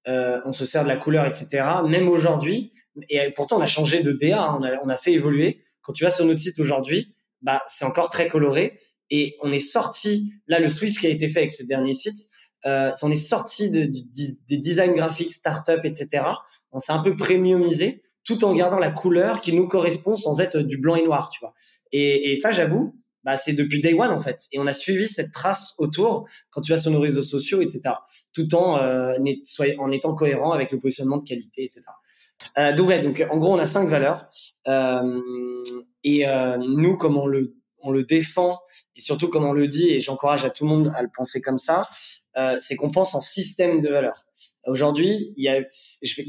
[0.07, 2.71] euh, on se sert de la couleur, etc., même aujourd'hui,
[3.09, 5.63] et pourtant on a changé de DA, hein, on, a, on, a, fait évoluer.
[5.81, 8.79] Quand tu vas sur notre site aujourd'hui, bah, c'est encore très coloré.
[9.09, 12.29] Et on est sorti, là, le switch qui a été fait avec ce dernier site,
[12.65, 16.23] euh, on est sorti de, de, des design graphiques, startup, etc.
[16.71, 20.59] On s'est un peu premiumisé tout en gardant la couleur qui nous correspond sans être
[20.59, 21.53] du blanc et noir, tu vois.
[21.91, 24.47] Et, et ça, j'avoue, bah, c'est depuis day one en fait.
[24.51, 27.81] Et on a suivi cette trace autour quand tu vas sur nos réseaux sociaux, etc.
[28.33, 29.13] Tout en, euh,
[29.79, 31.83] en étant cohérent avec le positionnement de qualité, etc.
[32.57, 34.27] Euh, donc en gros on a cinq valeurs
[34.67, 35.21] euh,
[36.03, 36.25] et
[36.59, 38.59] nous comme on le défend
[38.95, 41.41] et surtout comme on le dit et j'encourage à tout le monde à le penser
[41.41, 41.87] comme ça,
[42.59, 44.25] c'est qu'on pense en système de valeurs.
[44.65, 45.49] Aujourd'hui, y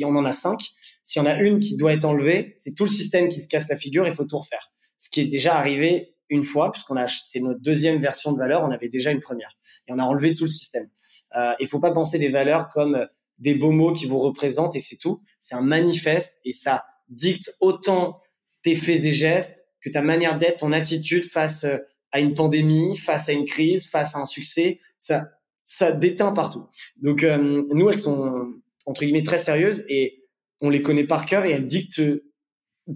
[0.05, 0.61] on en a cinq.
[1.03, 3.69] Si on a une qui doit être enlevée, c'est tout le système qui se casse
[3.69, 4.07] la figure.
[4.07, 4.71] Il faut tout refaire.
[4.97, 8.63] Ce qui est déjà arrivé une fois, puisqu'on a, c'est notre deuxième version de valeur.
[8.63, 10.89] On avait déjà une première et on a enlevé tout le système.
[11.37, 13.07] Euh, il faut pas penser des valeurs comme euh,
[13.39, 15.21] des beaux mots qui vous représentent et c'est tout.
[15.39, 18.19] C'est un manifeste et ça dicte autant
[18.63, 21.77] tes faits et gestes que ta manière d'être, ton attitude face euh,
[22.13, 24.81] à une pandémie, face à une crise, face à un succès.
[24.99, 25.29] Ça,
[25.65, 26.67] ça déteint partout.
[26.97, 28.55] Donc euh, nous, elles sont
[28.87, 30.25] entre guillemets très sérieuses et
[30.63, 32.03] on les connaît par cœur et elles dictent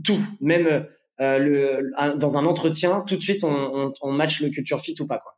[0.04, 0.86] tout, même
[1.20, 4.94] euh, le, dans un entretien, tout de suite on, on, on, match le culture fit
[5.00, 5.34] ou pas quoi.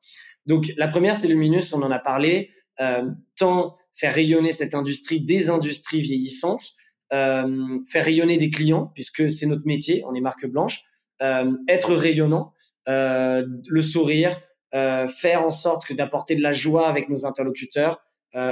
[0.46, 3.02] Donc la première c'est Luminous, on en a parlé, euh,
[3.36, 6.74] tant faire rayonner cette industrie des industries vieillissantes,
[7.12, 10.82] euh, faire rayonner des clients puisque c'est notre métier, on est marque blanche,
[11.20, 12.52] euh, être rayonnant,
[12.88, 14.40] euh, le sourire,
[14.74, 18.02] euh, faire en sorte que d'apporter de la joie avec nos interlocuteurs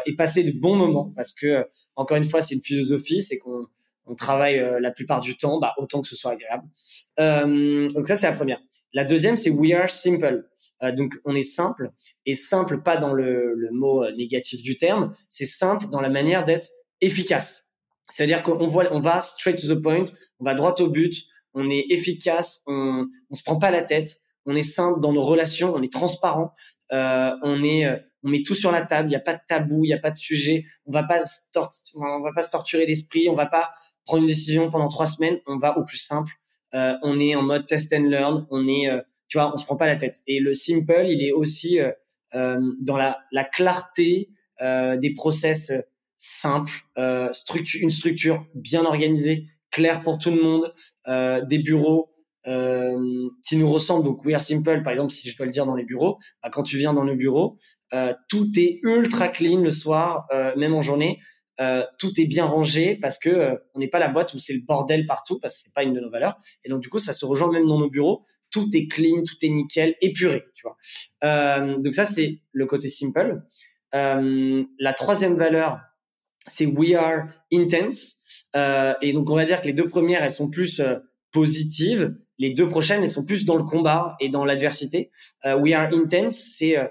[0.06, 3.66] et passer de bons moments parce que encore une fois c'est une philosophie c'est qu'on
[4.06, 6.68] on travaille euh, la plupart du temps bah, autant que ce soit agréable
[7.20, 8.60] euh, donc ça c'est la première
[8.92, 10.48] la deuxième c'est we are simple
[10.94, 11.90] donc on est simple
[12.26, 16.44] et simple pas dans le, le mot négatif du terme c'est simple dans la manière
[16.44, 16.68] d'être
[17.00, 17.70] efficace
[18.08, 20.04] c'est-à-dire qu'on voit on va straight to the point
[20.38, 24.20] on va droit au but on est efficace on on se prend pas la tête
[24.46, 26.54] on est simple dans nos relations, on est transparent,
[26.92, 29.08] euh, on est, euh, on met tout sur la table.
[29.08, 30.64] Il n'y a pas de tabou, il n'y a pas de sujet.
[30.86, 31.20] On va pas,
[31.94, 33.28] on va pas se torturer l'esprit.
[33.28, 33.72] On va pas
[34.06, 35.38] prendre une décision pendant trois semaines.
[35.46, 36.32] On va au plus simple.
[36.74, 38.46] Euh, on est en mode test and learn.
[38.50, 40.22] On est, euh, tu vois, on se prend pas la tête.
[40.26, 41.90] Et le simple, il est aussi euh,
[42.34, 45.70] euh, dans la, la clarté des process
[46.16, 46.72] simples,
[47.32, 50.72] structure, une structure bien organisée, claire pour tout le monde,
[51.46, 52.08] des bureaux
[52.46, 54.04] euh, qui nous ressemble.
[54.04, 56.48] Donc, We Are Simple, par exemple, si je dois le dire dans les bureaux, bah,
[56.50, 57.58] quand tu viens dans le bureau,
[57.92, 61.20] euh, tout est ultra clean le soir, euh, même en journée.
[61.60, 64.52] Euh, tout est bien rangé parce que euh, on n'est pas la boîte où c'est
[64.52, 66.36] le bordel partout parce que c'est pas une de nos valeurs.
[66.64, 68.22] Et donc du coup, ça se rejoint même dans nos bureaux.
[68.50, 70.76] Tout est clean, tout est nickel, épuré, tu vois.
[71.24, 73.42] Euh, donc ça, c'est le côté simple.
[73.92, 75.80] la troisième valeur,
[76.46, 78.16] c'est we are intense.
[79.02, 80.80] et donc on va dire que les deux premières, elles sont plus
[81.32, 85.10] positives les deux prochaines, elles sont plus dans le combat et dans l'adversité.
[85.44, 86.86] Euh, we are intense, c'est euh,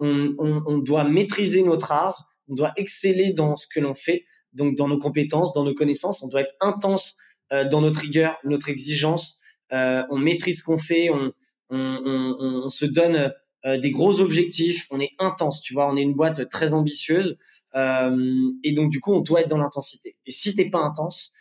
[0.00, 4.24] on, on, on, doit maîtriser notre art, on doit exceller dans ce que l'on fait,
[4.52, 7.16] donc dans nos compétences, dans nos connaissances, on doit être intense
[7.52, 9.38] euh, dans notre rigueur, notre exigence.
[9.72, 11.32] Euh, on maîtrise ce qu'on fait, on,
[11.70, 13.32] on, on, se donne
[13.66, 17.38] euh, des gros objectifs, on est intense, tu vois, on est une boîte très ambitieuse
[18.64, 20.16] et donc du coup on doit être dans l'intensité.
[20.26, 21.32] Et si t'es pas intense,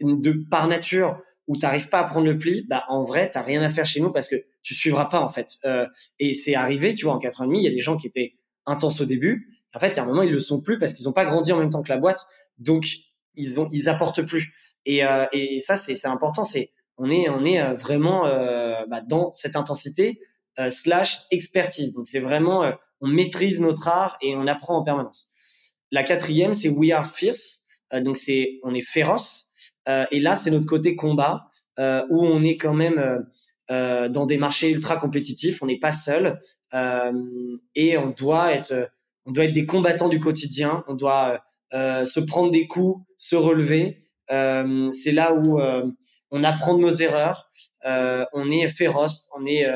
[0.00, 3.38] de par nature, où tu n'arrives pas à prendre le pli, bah en vrai, tu
[3.38, 5.48] rien à faire chez nous parce que tu suivras pas en fait.
[5.64, 5.86] Euh,
[6.18, 7.96] et c'est arrivé, tu vois, en 4 ans et demi, il y a des gens
[7.96, 8.36] qui étaient
[8.66, 9.51] intenses au début.
[9.74, 11.24] En fait, il y a un moment, ils le sont plus parce qu'ils n'ont pas
[11.24, 12.26] grandi en même temps que la boîte,
[12.58, 12.86] donc
[13.34, 14.52] ils ont, ils apportent plus.
[14.84, 16.44] Et, euh, et ça, c'est, important.
[16.44, 20.20] C'est, on est, on est euh, vraiment euh, bah, dans cette intensité
[20.58, 21.92] euh, slash expertise.
[21.92, 25.30] Donc c'est vraiment, euh, on maîtrise notre art et on apprend en permanence.
[25.90, 27.62] La quatrième, c'est we are fierce.
[27.92, 29.48] donc c'est, on est féroce.
[29.88, 33.26] Euh, et là, c'est notre côté combat euh, où on est quand même
[33.70, 35.62] euh, dans des marchés ultra compétitifs.
[35.62, 36.40] On n'est pas seul
[37.74, 38.90] et on doit être,
[39.26, 40.84] on doit être des combattants du quotidien.
[40.88, 44.00] On doit se prendre des coups, se relever.
[44.28, 45.60] c'est là où
[46.30, 47.50] on apprend de nos erreurs.
[47.84, 49.28] on est féroce.
[49.36, 49.66] On est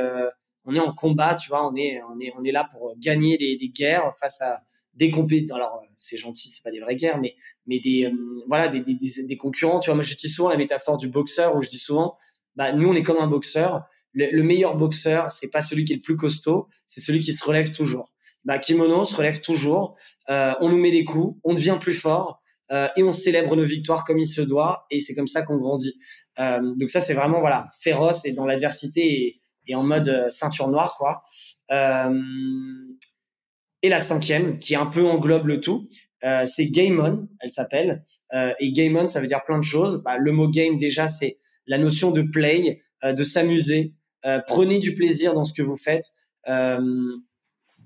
[0.66, 3.38] on est en combat, tu vois, on est, on est, on est là pour gagner
[3.38, 4.62] des, des guerres face à
[4.94, 5.56] des compétences.
[5.56, 8.12] Alors c'est gentil, c'est pas des vraies guerres, mais mais des
[8.48, 9.78] voilà des, des, des, concurrents.
[9.78, 12.18] Tu vois, moi je dis souvent la métaphore du boxeur où je dis souvent,
[12.56, 13.84] bah nous on est comme un boxeur.
[14.12, 17.32] Le, le meilleur boxeur, c'est pas celui qui est le plus costaud, c'est celui qui
[17.32, 18.10] se relève toujours.
[18.46, 19.96] Bah Kimono se relève toujours.
[20.28, 22.42] on nous met des coups, on devient plus fort.
[22.72, 25.56] Euh, et on célèbre nos victoires comme il se doit et c'est comme ça qu'on
[25.56, 25.98] grandit.
[26.40, 30.68] Euh, donc ça c'est vraiment voilà féroce et dans l'adversité et, en mode euh, ceinture
[30.68, 31.22] noire quoi.
[33.82, 35.88] et la cinquième qui un peu englobe le tout,
[36.44, 38.02] c'est Game On, elle s'appelle.
[38.58, 40.02] et Game On ça veut dire plein de choses.
[40.04, 43.94] Bah, le mot game déjà c'est la notion de play, de s'amuser.
[44.48, 46.14] prenez du plaisir dans ce que vous faites.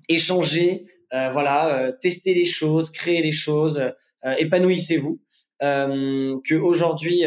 [0.08, 3.82] Échanger, voilà, tester les choses, créer les choses,
[4.24, 5.20] euh, épanouissez-vous.
[5.62, 7.24] Euh, que aujourd'hui,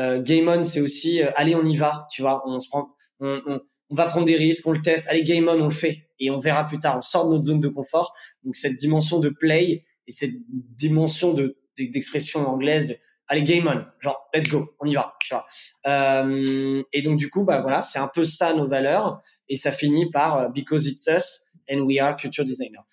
[0.00, 3.40] euh, Game On, c'est aussi allez, on y va, tu vois, on se prend, on,
[3.46, 6.08] on, on, va prendre des risques, on le teste, allez, Game On, on le fait
[6.18, 6.96] et on verra plus tard.
[6.98, 8.14] On sort de notre zone de confort.
[8.42, 13.84] Donc cette dimension de play et cette dimension de d'expression anglaise de allez game on
[14.00, 15.44] genre let's go on y va tu vois
[15.88, 19.72] euh, et donc du coup bah voilà c'est un peu ça nos valeurs et ça
[19.72, 22.84] finit par because it's us and we are culture designer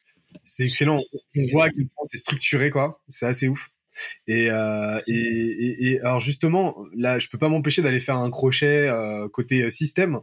[0.43, 1.01] c'est excellent.
[1.35, 3.01] On voit que c'est structuré, quoi.
[3.09, 3.69] C'est assez ouf.
[4.29, 8.87] Euh, et, et, et, alors justement, là, je peux pas m'empêcher d'aller faire un crochet
[8.87, 10.19] euh, côté euh, système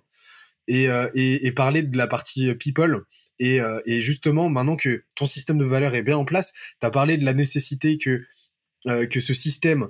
[0.66, 3.04] et, et, parler de la partie people.
[3.38, 3.60] Et,
[4.00, 7.24] justement, maintenant que ton système de valeur est bien en place, tu as parlé de
[7.24, 8.22] la nécessité que
[8.84, 9.88] que ce système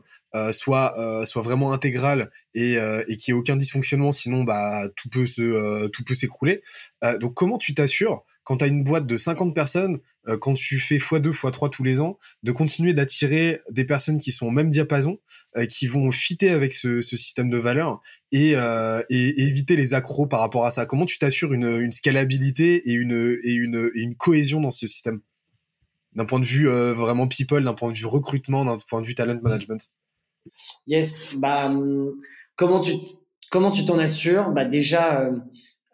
[0.53, 0.95] soit
[1.27, 5.89] soit vraiment intégral et, et qu'il n'y ait aucun dysfonctionnement, sinon bah tout peut se
[5.89, 6.63] tout peut s'écrouler.
[7.21, 10.81] donc comment tu t'assures quand tu as une boîte de 50 personnes, euh, quand tu
[10.81, 14.71] fais x2, x3 tous les ans, de continuer d'attirer des personnes qui sont au même
[14.71, 15.19] diapason,
[15.59, 18.01] euh, qui vont fitter avec ce, système de valeur
[18.35, 20.87] euh, et, éviter les accros par rapport à ça.
[20.87, 25.21] Comment tu t'assures une, scalabilité et une, cohésion dans ce système?
[26.15, 29.15] D'un point de vue vraiment people, d'un point de vue recrutement, d'un point de vue
[29.15, 29.91] talent management.
[30.87, 32.15] Yes, bah, hum,
[32.57, 32.95] comment tu
[33.51, 34.53] comment tu t'en assures?
[34.53, 35.31] Bah déjà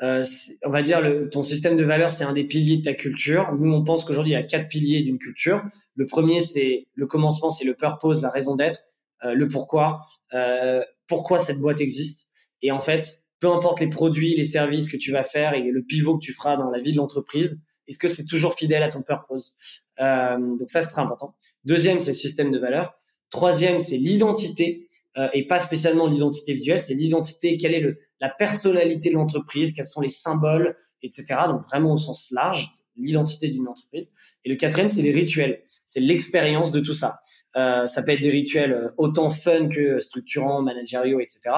[0.04, 0.22] euh,
[0.64, 3.52] on va dire le, ton système de valeurs, c'est un des piliers de ta culture.
[3.58, 5.62] Nous, on pense qu'aujourd'hui, il y a quatre piliers d'une culture.
[5.94, 8.84] Le premier, c'est le commencement, c'est le purpose, la raison d'être,
[9.24, 10.02] euh, le pourquoi,
[10.34, 12.28] euh, pourquoi cette boîte existe.
[12.60, 15.82] Et en fait, peu importe les produits, les services que tu vas faire et le
[15.82, 18.90] pivot que tu feras dans la vie de l'entreprise, est-ce que c'est toujours fidèle à
[18.90, 19.54] ton purpose?
[19.98, 21.34] Donc ça, c'est très important.
[21.66, 22.94] Deuxième, c'est le système de valeurs.
[23.28, 24.88] Troisième, c'est l'identité
[25.34, 27.58] et pas spécialement l'identité visuelle, c'est l'identité.
[27.58, 31.24] Quel est le la personnalité de l'entreprise, quels sont les symboles, etc.
[31.48, 34.14] Donc vraiment au sens large, l'identité d'une entreprise.
[34.44, 35.62] Et le quatrième, c'est les rituels.
[35.84, 37.20] C'est l'expérience de tout ça.
[37.56, 41.54] Euh, ça peut être des rituels euh, autant fun que structurants, managériaux, etc.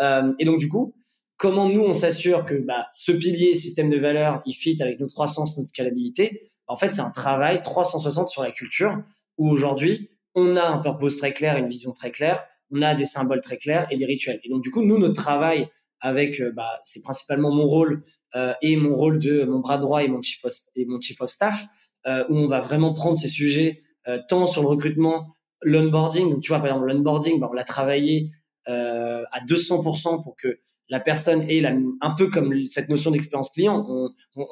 [0.00, 0.94] Euh, et donc du coup,
[1.36, 5.14] comment nous on s'assure que bah, ce pilier système de valeurs, il fit avec notre
[5.14, 6.42] croissance, notre scalabilité?
[6.68, 9.02] En fait, c'est un travail 360 sur la culture
[9.36, 13.04] où aujourd'hui on a un purpose très clair, une vision très claire, on a des
[13.04, 14.40] symboles très clairs et des rituels.
[14.44, 15.68] Et donc du coup, nous notre travail
[16.02, 18.02] avec, euh, bah, c'est principalement mon rôle
[18.34, 21.20] euh, et mon rôle de mon bras droit et mon chief of, et mon chief
[21.22, 21.66] of staff,
[22.06, 23.82] euh, où on va vraiment prendre ces sujets
[24.28, 26.40] tant sur le recrutement, l'onboarding.
[26.40, 28.32] Tu vois, par exemple, l'onboarding, bah, on l'a travaillé
[28.66, 33.84] à 200% pour que la personne ait la, un peu comme cette notion d'expérience client.
[33.88, 34.46] On, on,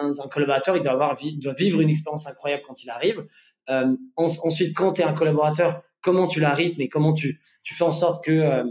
[0.00, 3.26] on, un collaborateur, il doit, avoir, doit vivre une expérience incroyable quand il arrive.
[3.70, 7.74] Euh, ensuite, quand tu es un collaborateur, comment tu la rythmes et comment tu, tu
[7.74, 8.64] fais en sorte que euh,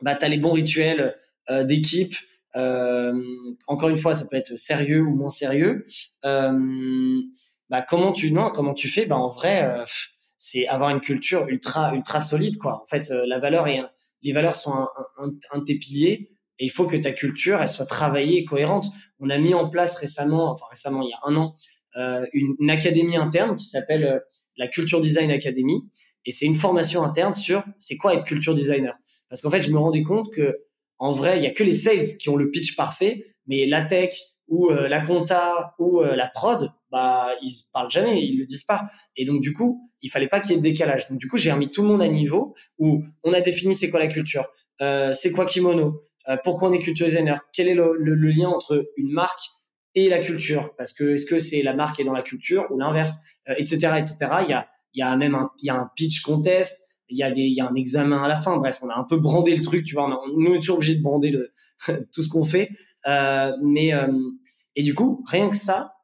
[0.00, 1.16] bah, tu as les bons rituels
[1.50, 2.14] d'équipe.
[2.56, 3.22] Euh,
[3.66, 5.86] encore une fois, ça peut être sérieux ou moins sérieux.
[6.24, 7.20] Euh,
[7.70, 9.06] bah, comment tu non, comment tu fais?
[9.06, 9.84] Bah, en vrai,
[10.36, 12.82] c'est avoir une culture ultra ultra solide quoi.
[12.82, 13.80] En fait, la valeur et
[14.22, 14.88] les valeurs sont un,
[15.52, 18.86] un, de tes piliers et il faut que ta culture elle soit travaillée et cohérente.
[19.20, 21.54] On a mis en place récemment, enfin récemment il y a un an,
[22.32, 24.22] une, une, académie interne qui s'appelle
[24.56, 25.88] la Culture Design Academy
[26.24, 28.94] et c'est une formation interne sur c'est quoi être culture designer.
[29.28, 30.58] Parce qu'en fait je me rendais compte que
[31.02, 33.82] en vrai, il y a que les sales qui ont le pitch parfait, mais la
[33.82, 34.14] tech
[34.46, 38.62] ou euh, la compta ou euh, la prod, bah ils parlent jamais, ils le disent
[38.62, 38.84] pas.
[39.16, 41.08] Et donc du coup, il fallait pas qu'il y ait de décalage.
[41.08, 43.90] Donc du coup, j'ai remis tout le monde à niveau où on a défini c'est
[43.90, 44.46] quoi la culture,
[44.80, 46.00] euh, c'est quoi kimono,
[46.44, 49.42] pourquoi on est culture designer, quel est le, lien entre une marque
[49.96, 52.78] et la culture, parce que est-ce que c'est la marque est dans la culture ou
[52.78, 53.16] l'inverse,
[53.56, 54.16] etc., etc.
[54.44, 57.18] Il y a il y a même un, il y a un pitch contest, il
[57.18, 58.56] y a des, il y a un examen à la fin.
[58.56, 60.06] Bref, on a un peu brandé le truc, tu vois.
[60.06, 61.36] On, est toujours obligé de brander
[62.12, 62.70] tout ce qu'on fait.
[63.06, 64.08] Euh, mais euh,
[64.74, 65.94] et du coup, rien que ça,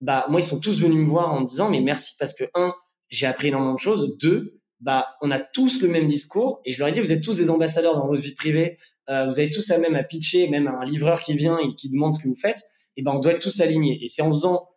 [0.00, 2.44] bah moi ils sont tous venus me voir en me disant mais merci parce que
[2.54, 2.74] un,
[3.08, 4.16] j'ai appris énormément de choses.
[4.20, 7.22] Deux, bah on a tous le même discours et je leur ai dit vous êtes
[7.22, 8.78] tous des ambassadeurs dans votre vie privée.
[9.08, 11.88] Euh, vous avez tous la même à pitcher, même un livreur qui vient et qui
[11.88, 12.64] demande ce que vous faites.
[12.96, 13.98] Et ben on doit être tous alignés.
[14.02, 14.68] Et c'est en faisant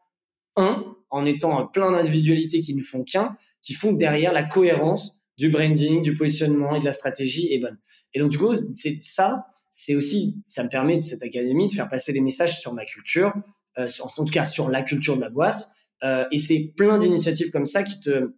[0.55, 5.20] un, en étant plein d'individualités qui ne font qu'un, qui font que derrière la cohérence
[5.41, 7.79] du branding, du positionnement et de la stratégie est bonne.
[8.13, 11.73] Et donc, du coup, c'est ça, c'est aussi, ça me permet de cette académie de
[11.73, 13.33] faire passer des messages sur ma culture,
[13.79, 15.71] euh, en tout cas sur la culture de la boîte.
[16.03, 18.33] Euh, et c'est plein d'initiatives comme ça qui te,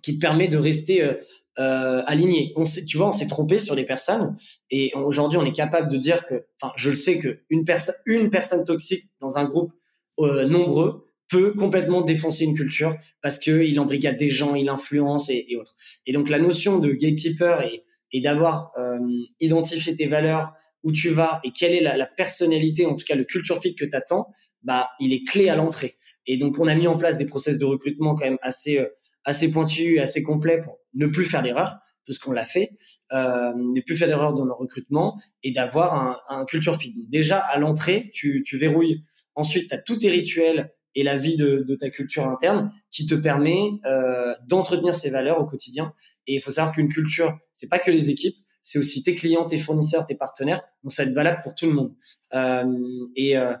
[0.00, 1.14] qui te permet de rester euh,
[1.58, 2.54] euh aligné.
[2.56, 4.34] On sait, tu vois, on s'est trompé sur les personnes
[4.70, 7.96] et aujourd'hui, on est capable de dire que, enfin, je le sais que une personne,
[8.06, 9.74] une personne toxique dans un groupe
[10.18, 15.28] euh, nombreux peut complètement défoncer une culture parce que il embrigade des gens, il influence
[15.30, 15.76] et, autres.
[16.06, 18.98] Et donc la notion de gatekeeper et, et d'avoir euh,
[19.40, 20.52] identifié tes valeurs,
[20.82, 23.74] où tu vas et quelle est la, la personnalité, en tout cas le culture fit
[23.74, 24.28] que tu attends,
[24.62, 25.96] bah il est clé à l'entrée.
[26.26, 28.86] Et donc on a mis en place des process de recrutement quand même assez euh,
[29.24, 31.76] assez pointus, assez complets pour ne plus faire d'erreurs,
[32.06, 32.70] parce qu'on l'a fait,
[33.12, 36.94] euh, ne plus faire d'erreurs dans le recrutement et d'avoir un, un culture fit.
[37.08, 39.02] déjà à l'entrée, tu, tu verrouilles.
[39.34, 43.70] Ensuite, tu tous tes rituels et la vie de, ta culture interne qui te permet
[43.86, 45.94] euh, d'entretenir ces valeurs au quotidien.
[46.26, 49.46] Et il faut savoir qu'une culture, c'est pas que les équipes, c'est aussi tes clients,
[49.46, 50.60] tes fournisseurs, tes partenaires.
[50.82, 51.94] Donc ça va être valable pour tout le monde.
[52.34, 52.66] Euh,
[53.14, 53.54] et, euh,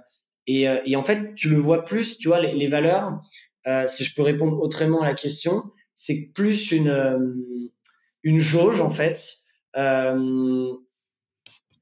[0.48, 3.20] et, en fait, tu le vois plus, tu vois, les, valeurs.
[3.86, 5.62] Si je peux répondre autrement à la question,
[5.94, 7.70] c'est plus une
[8.24, 9.36] une jauge en fait.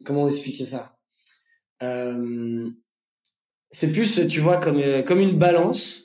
[0.05, 0.99] comment expliquer ça?
[3.77, 6.05] C'est plus, tu vois, comme, euh, comme une balance.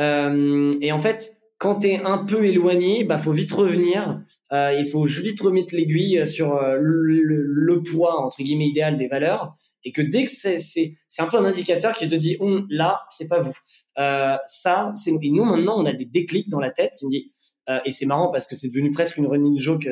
[0.00, 4.20] Euh, et en fait, quand tu es un peu éloigné, bah faut vite revenir.
[4.52, 9.06] Euh, il faut vite remettre l'aiguille sur euh, le, le, poids entre guillemets idéal des
[9.06, 9.54] valeurs.
[9.84, 13.02] Et que dès que c'est c'est un peu un indicateur qui te dit on là
[13.10, 13.56] c'est pas vous.
[13.98, 17.10] Euh, ça c'est et nous maintenant on a des déclics dans la tête qui me
[17.10, 17.32] dit
[17.68, 19.88] euh, et c'est marrant parce que c'est devenu presque une running joke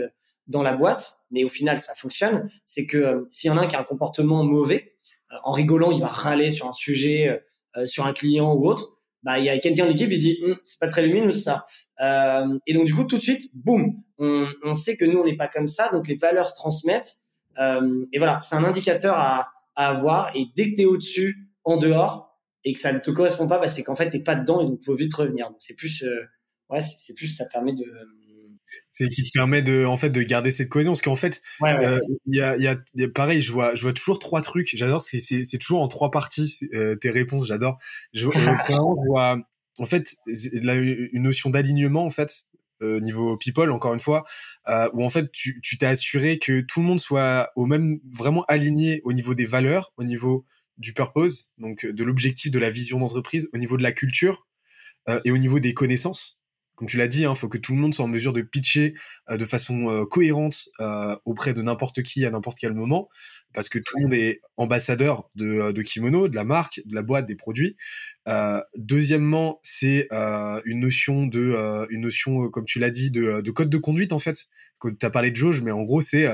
[0.49, 2.51] dans la boîte, mais au final ça fonctionne.
[2.65, 5.91] C'est que s'il y en a un qui a un comportement mauvais, euh, en rigolant,
[5.91, 7.39] il va râler sur un sujet, euh,
[7.81, 10.39] euh, sur un client ou autre, bah il y a quelqu'un de l'équipe qui dit
[10.45, 11.67] hum, c'est pas très lumineux ça.
[12.01, 15.25] Euh, et donc du coup tout de suite, boum, on, on sait que nous on
[15.25, 17.19] n'est pas comme ça, donc les valeurs se transmettent.
[17.59, 20.35] Euh, et voilà, c'est un indicateur à, à, avoir.
[20.35, 23.59] Et dès que tu es au-dessus, en dehors, et que ça ne te correspond pas,
[23.59, 25.49] bah, c'est qu'en fait t'es pas dedans et donc faut vite revenir.
[25.49, 26.25] Donc c'est plus, euh,
[26.71, 27.85] ouais, c'est plus ça permet de
[28.91, 30.93] c'est qui te permet de en fait de garder cette cohésion.
[30.93, 32.77] Parce qu'en fait euh, il y, a, y, a,
[33.09, 34.71] pareil je vois je vois toujours trois trucs.
[34.77, 37.79] J'adore c'est c'est toujours en trois parties euh, tes réponses j'adore.
[38.13, 39.39] Je, je, vois
[39.79, 42.45] en fait une notion d'alignement en fait
[42.83, 44.25] euh, niveau people encore une fois
[44.69, 48.01] euh, où en fait tu tu t'es assuré que tout le monde soit au même
[48.11, 50.47] vraiment aligné au niveau des valeurs au niveau
[50.79, 54.47] du purpose donc de l'objectif de la vision d'entreprise au niveau de la culture
[55.11, 56.40] euh, et au niveau des connaissances
[56.81, 58.41] comme tu l'as dit, il hein, faut que tout le monde soit en mesure de
[58.41, 58.95] pitcher
[59.29, 63.11] euh, de façon euh, cohérente euh, auprès de n'importe qui à n'importe quel moment,
[63.53, 67.03] parce que tout le monde est ambassadeur de, de kimono, de la marque, de la
[67.03, 67.77] boîte, des produits.
[68.77, 70.09] deuxièmement, c'est
[70.65, 74.19] une notion de, une notion, comme tu l'as dit, de, de, code de conduite en
[74.19, 74.47] fait.
[74.81, 76.29] Tu as parlé de jauge, mais en gros, c'est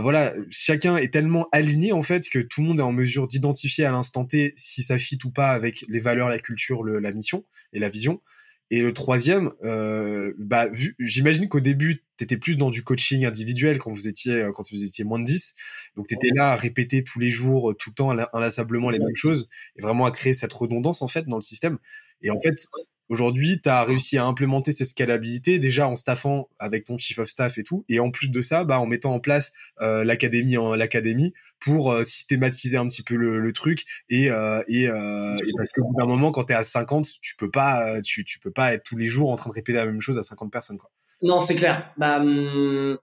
[0.00, 3.84] voilà, chacun est tellement aligné en fait que tout le monde est en mesure d'identifier
[3.84, 7.44] à l'instant T si ça fit ou pas avec les valeurs, la culture, la mission
[7.74, 8.22] et la vision.
[8.70, 10.68] Et le troisième, euh, bah,
[11.00, 14.70] j'imagine qu'au début, tu étais plus dans du coaching individuel quand vous étiez, euh, quand
[14.70, 15.54] vous étiez moins de 10.
[15.96, 19.16] Donc, tu étais là à répéter tous les jours, tout le temps, inlassablement les mêmes
[19.16, 21.78] choses et vraiment à créer cette redondance, en fait, dans le système.
[22.22, 22.66] Et en fait,
[23.10, 27.28] Aujourd'hui, tu as réussi à implémenter cette scalabilité déjà en staffant avec ton chief of
[27.28, 30.56] staff et tout, et en plus de ça, bah, en mettant en place euh, l'académie
[30.56, 34.86] en l'académie pour euh, systématiser un petit peu le, truc et, euh, et,
[35.56, 38.52] parce que bout d'un moment, quand tu es à 50, tu peux pas, tu, peux
[38.52, 40.78] pas être tous les jours en train de répéter la même chose à 50 personnes,
[40.78, 40.92] quoi.
[41.20, 41.92] Non, c'est clair.
[41.98, 42.96] Bah, hum,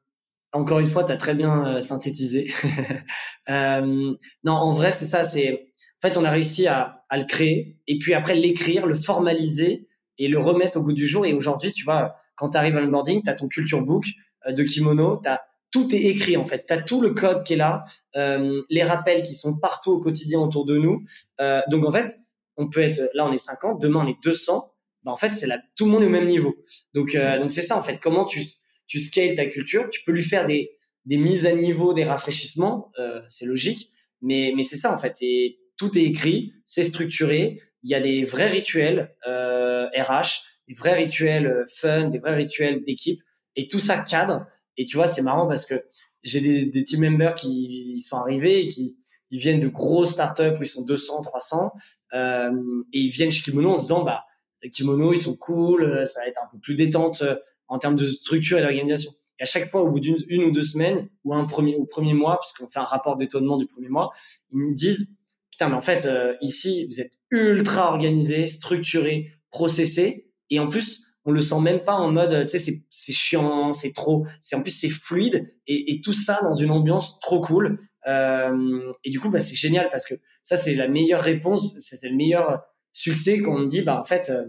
[0.54, 2.50] encore une fois, tu as très bien synthétisé.
[3.50, 5.26] non, en vrai, c'est ça.
[5.26, 5.68] C'est
[6.02, 9.88] en fait, on a réussi à le créer et puis après l'écrire, le formaliser
[10.18, 11.26] et le remettre au goût du jour.
[11.26, 14.06] Et aujourd'hui, tu vois, quand tu arrives à l'onboarding, tu as ton culture book
[14.48, 15.30] euh, de kimono, tu
[15.72, 16.66] tout est écrit en fait.
[16.66, 17.84] Tu as tout le code qui est là,
[18.16, 21.04] euh, les rappels qui sont partout au quotidien autour de nous.
[21.42, 22.20] Euh, donc en fait,
[22.56, 24.72] on peut être là, on est 50, demain on est 200.
[25.04, 26.56] Bah, en fait, c'est là, tout le monde est au même niveau.
[26.94, 28.00] Donc euh, donc c'est ça en fait.
[28.00, 28.44] Comment tu
[28.88, 30.72] tu scales ta culture Tu peux lui faire des
[31.06, 33.92] des mises à niveau, des rafraîchissements, euh, c'est logique.
[34.22, 35.18] Mais mais c'est ça en fait.
[35.22, 40.74] Et tout est écrit, c'est structuré il y a des vrais rituels euh, RH, des
[40.74, 43.22] vrais rituels euh, fun, des vrais rituels d'équipe,
[43.56, 44.46] et tout ça cadre.
[44.78, 45.86] Et tu vois, c'est marrant parce que
[46.24, 48.98] j'ai des, des, team members qui sont arrivés et qui
[49.32, 51.72] ils viennent de grosses startups où ils sont 200, 300,
[52.14, 54.26] euh, et ils viennent chez Kimono en se disant, bah,
[54.72, 57.36] Kimono, ils sont cool, euh, ça va être un peu plus détente euh,
[57.68, 59.12] en termes de structure et d'organisation.
[59.40, 61.86] Et à chaque fois, au bout d'une une ou deux semaines, ou un premier, au
[61.86, 64.12] premier mois, puisqu'on fait un rapport d'étonnement du premier mois,
[64.52, 65.12] ils me disent,
[65.58, 70.30] putain, mais en fait, euh, ici, vous êtes ultra organisé, structuré, processé.
[70.52, 73.92] Et en plus on le sent même pas en mode tu sais c'est chiant c'est
[73.92, 74.26] trop.
[74.40, 75.54] C'est en plus c'est fluide.
[75.68, 77.78] Et, et, tout ça dans une ambiance trop cool.
[78.08, 82.10] Euh, et du coup bah c'est génial parce que ça c'est la meilleure réponse c'est
[82.10, 82.62] le meilleur
[82.94, 84.46] succès quand on dit bah en fait euh,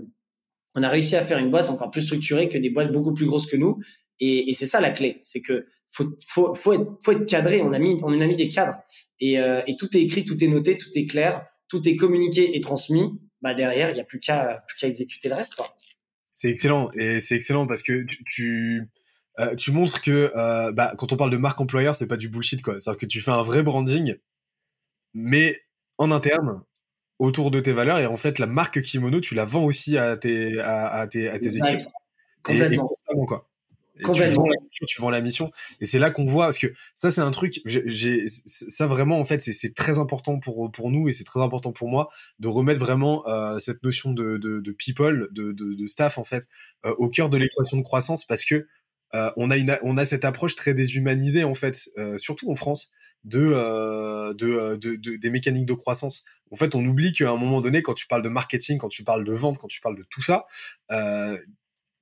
[0.77, 3.27] on a réussi à faire une boîte encore plus structurée que des boîtes beaucoup plus
[3.27, 3.81] grosses que nous.
[4.21, 5.21] Et, et c'est ça la clé.
[5.25, 8.37] C'est que faut, faut, faut, être, faut être cadré on a mis on a mis
[8.37, 8.77] des cadres
[9.21, 12.57] et, euh, et tout est écrit tout est noté tout est clair tout est communiqué
[12.57, 13.11] et transmis
[13.41, 15.67] bah derrière il y a plus qu'à plus qu'à exécuter le reste quoi
[16.31, 18.89] c'est excellent et c'est excellent parce que tu tu,
[19.41, 22.29] euh, tu montres que euh, bah, quand on parle de marque employeur, c'est pas du
[22.29, 22.81] bullshit quoi.
[22.81, 24.15] C'est-à-dire que tu fais un vrai branding,
[25.15, 25.61] mais
[25.97, 26.63] en interne
[27.19, 30.17] autour de tes valeurs et en fait la marque Kimono, tu la vends aussi à
[30.17, 31.89] tes à, à tes, à tes équipes.
[32.45, 32.97] Complètement.
[33.11, 33.48] Et, quoi.
[34.87, 37.61] Tu vends, la mission, Et c'est là qu'on voit, parce que ça, c'est un truc,
[37.65, 41.73] j'ai, ça vraiment, en fait, c'est très important pour, pour nous et c'est très important
[41.73, 45.87] pour moi de remettre vraiment euh, cette notion de, de, de people, de, de, de,
[45.87, 46.47] staff, en fait,
[46.87, 48.67] euh, au cœur de l'équation de croissance parce que
[49.15, 52.55] euh, on, a une, on a cette approche très déshumanisée, en fait, euh, surtout en
[52.55, 52.91] France,
[53.25, 56.25] de, euh, de, de, des mécaniques de croissance.
[56.51, 59.05] En fait, on oublie qu'à un moment donné, quand tu parles de marketing, quand tu
[59.05, 60.47] parles de vente, quand tu parles de tout ça,
[60.91, 61.37] euh,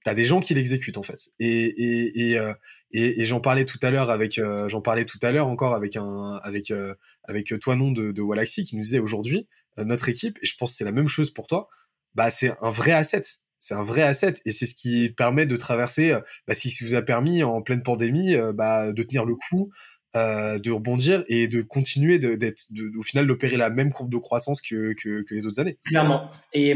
[0.07, 1.19] t'as des gens qui l'exécutent en fait.
[1.41, 2.55] Et et et, euh,
[2.93, 5.75] et, et j'en parlais tout à l'heure avec euh, j'en parlais tout à l'heure encore
[5.75, 6.95] avec un avec euh,
[7.25, 9.49] avec toi non de, de Wallaxy qui nous disait aujourd'hui
[9.79, 11.69] notre équipe et je pense que c'est la même chose pour toi.
[12.15, 13.23] Bah c'est un vrai asset.
[13.59, 16.17] C'est un vrai asset et c'est ce qui permet de traverser.
[16.47, 19.73] Bah, si vous a permis en pleine pandémie bah, de tenir le coup,
[20.17, 22.65] euh, de rebondir et de continuer d'être,
[22.99, 24.95] au final, d'opérer la même courbe de croissance que,
[25.31, 25.77] les autres années.
[25.85, 26.31] Clairement.
[26.55, 26.75] Et,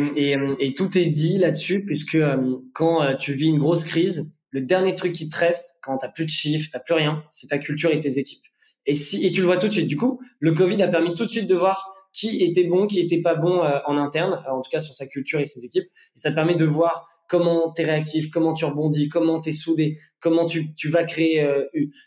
[0.77, 4.95] tout est dit là-dessus, puisque euh, quand euh, tu vis une grosse crise, le dernier
[4.95, 7.91] truc qui te reste, quand t'as plus de chiffres, t'as plus rien, c'est ta culture
[7.91, 8.45] et tes équipes.
[8.85, 9.89] Et si, tu le vois tout de suite.
[9.89, 13.01] Du coup, le Covid a permis tout de suite de voir qui était bon, qui
[13.01, 15.87] était pas bon en interne, en tout cas sur sa culture et ses équipes.
[15.87, 19.53] Et ça permet de voir comment tu es réactif, comment tu rebondis, comment tu es
[19.53, 21.49] soudé, comment tu, vas créer,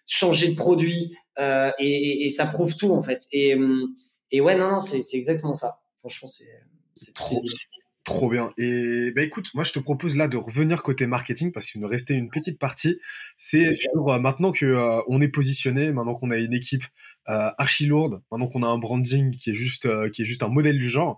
[0.05, 3.27] changer de produit, euh, et, et, ça prouve tout en fait.
[3.31, 3.55] Et,
[4.31, 5.79] et ouais, non, non, c'est exactement ça.
[5.97, 7.51] Franchement, c'est trop bien.
[8.03, 8.51] Trop bien.
[8.57, 11.87] Et bah écoute, moi je te propose là de revenir côté marketing parce qu'il nous
[11.87, 12.99] restait une petite partie.
[13.37, 16.83] C'est sur euh, maintenant que euh, on est positionné, maintenant qu'on a une équipe
[17.29, 20.49] euh, archi lourde, maintenant qu'on a un branding qui est juste qui est juste un
[20.49, 21.17] modèle du genre.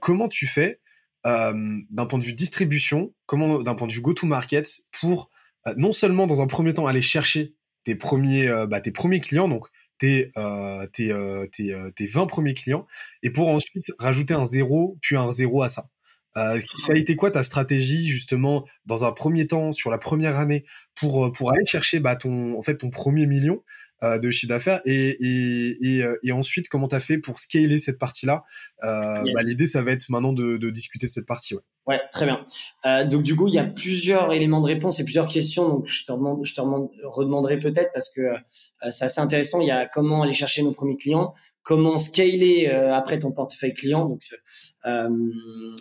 [0.00, 0.80] comment tu fais
[1.24, 4.66] d'un point de vue distribution, comment d'un point de vue go-to-market
[4.98, 5.30] pour
[5.76, 7.54] non seulement dans un premier temps aller chercher
[7.84, 9.66] tes premiers, euh, bah, tes premiers clients, donc
[9.98, 12.86] tes, euh, tes, euh, tes, euh, 20 premiers clients,
[13.22, 15.86] et pour ensuite rajouter un zéro, puis un zéro à ça.
[16.34, 16.58] Ça
[16.88, 20.64] a été quoi ta stratégie justement dans un premier temps sur la première année
[20.96, 23.62] pour aller chercher bah, en fait ton premier million
[24.04, 27.40] euh, de chiffre d'affaires et, et, et, euh, et, ensuite comment tu as fait pour
[27.40, 28.44] scaler cette partie-là?
[28.82, 31.54] Euh, bah, L'idée, ça va être maintenant de, de, discuter de cette partie.
[31.54, 32.44] Ouais, ouais très bien.
[32.86, 35.68] Euh, donc du coup, il y a plusieurs éléments de réponse et plusieurs questions.
[35.68, 39.60] Donc je te, demande, je te redemanderai peut-être parce que euh, c'est assez intéressant.
[39.60, 44.06] Il y a comment aller chercher nos premiers clients, comment scaler après ton portefeuille client.
[44.06, 44.22] Donc,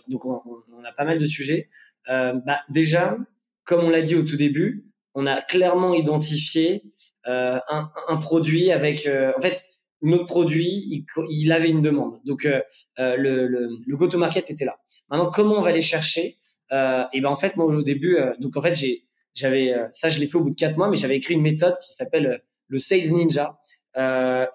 [0.08, 1.70] donc on, on, a pas mal de sujets.
[2.08, 3.18] bah, déjà,
[3.66, 4.86] comme on l'a dit au tout début,
[5.16, 6.84] on a clairement identifié
[7.28, 9.64] euh, un, un, produit avec, euh, en fait,
[10.02, 12.20] notre produit, il, il, avait une demande.
[12.26, 12.62] Donc, euh,
[13.00, 14.78] euh le, le, le go-to-market était là.
[15.10, 16.38] Maintenant, comment on va les chercher
[16.72, 20.20] euh, Et ben en fait, moi au début, donc en fait, j'ai, j'avais ça, je
[20.20, 22.78] l'ai fait au bout de quatre mois, mais j'avais écrit une méthode qui s'appelle le
[22.78, 23.60] Sales Ninja.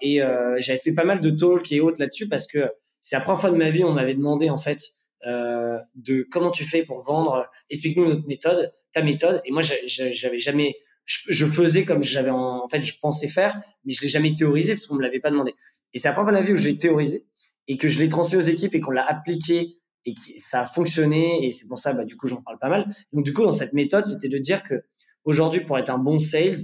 [0.03, 0.21] et
[0.59, 3.51] j'avais fait pas mal de talks et autres là-dessus parce que c'est la première fois
[3.51, 4.81] de ma vie on m'avait demandé en fait
[5.27, 7.49] euh, de comment tu fais pour vendre.
[7.71, 9.41] Explique-nous notre méthode, ta méthode.
[9.45, 14.03] Et moi, j'avais jamais, je, faisais comme j'avais en, fait, je pensais faire, mais je
[14.03, 15.55] l'ai jamais théorisé parce qu'on me l'avait pas demandé.
[15.95, 17.27] Et c'est la première la vie où j'ai théorisé
[17.66, 20.66] et que je l'ai transmis aux équipes et qu'on l'a appliqué et que ça a
[20.66, 21.47] fonctionné.
[21.47, 22.95] Et c'est pour ça, bah, du coup, j'en parle pas mal.
[23.12, 24.85] Donc, du coup, dans cette méthode, c'était de dire que
[25.25, 26.57] aujourd'hui, pour être un bon sales,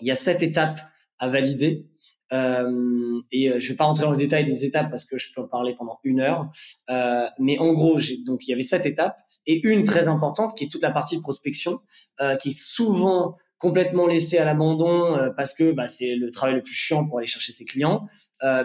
[0.00, 0.80] il y a sept étapes
[1.18, 1.86] à valider.
[2.32, 5.28] Euh, et euh, je vais pas rentrer dans le détail des étapes parce que je
[5.34, 6.50] peux en parler pendant une heure.
[6.90, 10.64] Euh, mais en gros, donc il y avait sept étapes et une très importante qui
[10.64, 11.80] est toute la partie de prospection,
[12.20, 16.56] euh, qui est souvent complètement laissée à l'abandon euh, parce que bah, c'est le travail
[16.56, 18.06] le plus chiant pour aller chercher ses clients.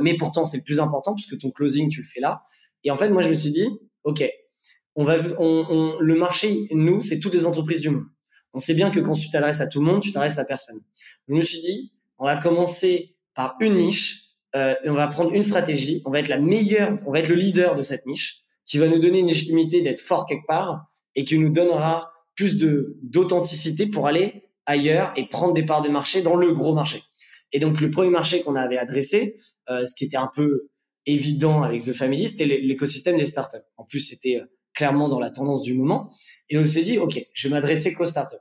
[0.02, 2.44] mais pourtant, c'est le plus important puisque ton closing, tu le fais là.
[2.84, 3.68] Et en fait, moi, je me suis dit,
[4.04, 4.28] ok,
[4.96, 8.06] on va, on, on, le marché, nous, c'est toutes les entreprises du monde.
[8.54, 10.80] On sait bien que quand tu t'adresses à tout le monde, tu t'adresses à personne.
[11.28, 15.32] je me suis dit, on va commencer par une niche euh, et on va prendre
[15.32, 16.02] une stratégie.
[16.06, 18.88] On va être la meilleure, on va être le leader de cette niche qui va
[18.88, 23.86] nous donner une légitimité d'être fort quelque part et qui nous donnera plus de d'authenticité
[23.86, 27.04] pour aller ailleurs et prendre des parts de marché dans le gros marché.
[27.54, 29.38] Et donc le premier marché qu'on avait adressé,
[29.70, 30.70] euh, ce qui était un peu
[31.06, 33.66] évident avec The Family, c'était l'écosystème des startups.
[33.78, 36.12] En plus, c'était euh, clairement dans la tendance du moment.
[36.50, 38.36] Et on s'est dit, OK, je vais m'adresser qu'aux startups.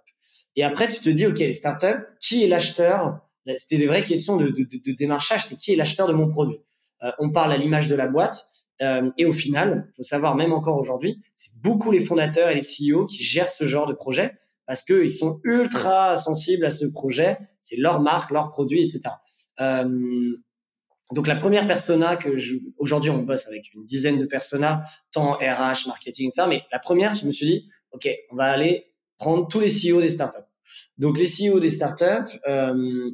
[0.56, 3.20] Et après, tu te dis, OK, les startups, qui est l'acheteur
[3.56, 6.58] C'était des vraies questions de, de, de, démarchage, c'est qui est l'acheteur de mon produit?
[7.02, 8.48] Euh, On parle à l'image de la boîte.
[8.82, 12.60] Euh, et au final, faut savoir, même encore aujourd'hui, c'est beaucoup les fondateurs et les
[12.60, 14.36] CEO qui gèrent ce genre de projet
[14.66, 17.38] parce qu'ils sont ultra sensibles à ce projet.
[17.60, 19.14] C'est leur marque, leur produit, etc.
[19.60, 20.36] Euh,
[21.12, 24.82] donc la première persona que je, aujourd'hui on bosse avec une dizaine de personas,
[25.12, 28.92] tant RH, marketing, ça, mais la première, je me suis dit, ok, on va aller
[29.16, 30.38] prendre tous les CEO des startups.
[30.98, 33.10] Donc les CEO des startups, euh,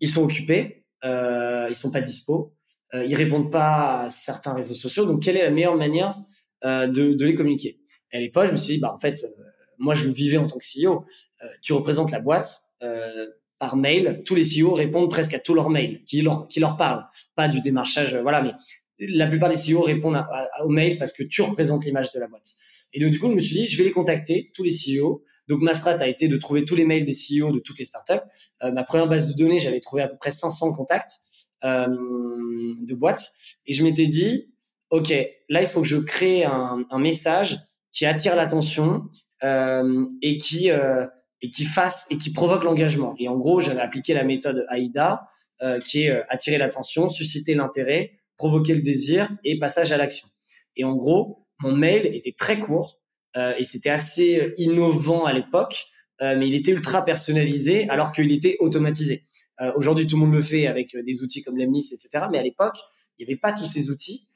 [0.00, 2.54] ils sont occupés, euh, ils sont pas dispo,
[2.94, 5.06] euh, ils répondent pas à certains réseaux sociaux.
[5.06, 6.20] Donc quelle est la meilleure manière
[6.64, 7.78] euh, de, de, les communiquer?
[8.12, 9.42] À l'époque, je me suis dit, bah en fait, euh,
[9.78, 11.04] moi je le vivais en tant que CEO.
[11.42, 12.62] Euh, tu représentes la boîte.
[12.82, 13.26] Euh,
[13.58, 16.76] par mail, tous les CEO répondent presque à tous leurs mails qui leur, qui leur
[16.76, 17.04] parlent.
[17.36, 18.50] Pas du démarchage, voilà, mais
[18.98, 20.20] la plupart des CEO répondent
[20.64, 22.56] aux mails parce que tu représentes l'image de la boîte.
[22.92, 25.22] Et donc, du coup, je me suis dit, je vais les contacter, tous les CEO.
[25.52, 27.84] Donc, ma strat a été de trouver tous les mails des CEO de toutes les
[27.84, 28.24] startups.
[28.62, 31.20] Euh, ma première base de données, j'avais trouvé à peu près 500 contacts
[31.62, 33.32] euh, de boîtes.
[33.66, 34.50] Et je m'étais dit,
[34.88, 35.12] OK,
[35.50, 37.58] là, il faut que je crée un, un message
[37.90, 39.02] qui attire l'attention
[39.44, 40.70] euh, et qui...
[40.70, 41.06] Euh,
[41.44, 43.16] et qui fasse et qui provoque l'engagement.
[43.18, 45.26] Et en gros, j'avais appliqué la méthode AIDA,
[45.60, 50.28] euh, qui est euh, attirer l'attention, susciter l'intérêt, provoquer le désir et passage à l'action.
[50.76, 53.01] Et en gros, mon mail était très court
[53.34, 55.86] et c'était assez innovant à l'époque,
[56.20, 59.24] euh, mais il était ultra personnalisé alors qu'il était automatisé.
[59.60, 62.26] Euh, aujourd'hui, tout le monde le fait avec des outils comme Lemnis, etc.
[62.30, 62.76] Mais à l'époque,
[63.18, 64.26] il n'y avait pas tous ces outils.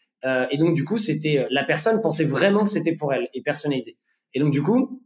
[0.51, 3.97] et donc, du coup, c'était la personne pensait vraiment que c'était pour elle et personnalisé.
[4.35, 5.01] Et donc, du coup,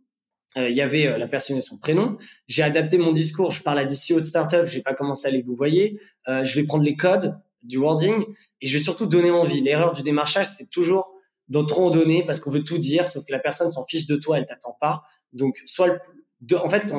[0.57, 2.19] euh, il y avait euh, la personne et son prénom.
[2.49, 3.51] J'ai adapté mon discours.
[3.51, 4.67] Je parle à des CEO de startup.
[4.67, 6.01] Je vais pas commencer à les vous voyez.
[6.29, 8.25] Euh, je vais prendre les codes du wording
[8.61, 9.61] et je vais surtout donner envie.
[9.61, 11.13] L'erreur du démarchage, c'est toujours
[11.51, 14.17] d'en trop donner parce qu'on veut tout dire, sauf que la personne s'en fiche de
[14.17, 15.03] toi, elle t'attend pas.
[15.33, 15.99] Donc, soit
[16.41, 16.93] de, en fait,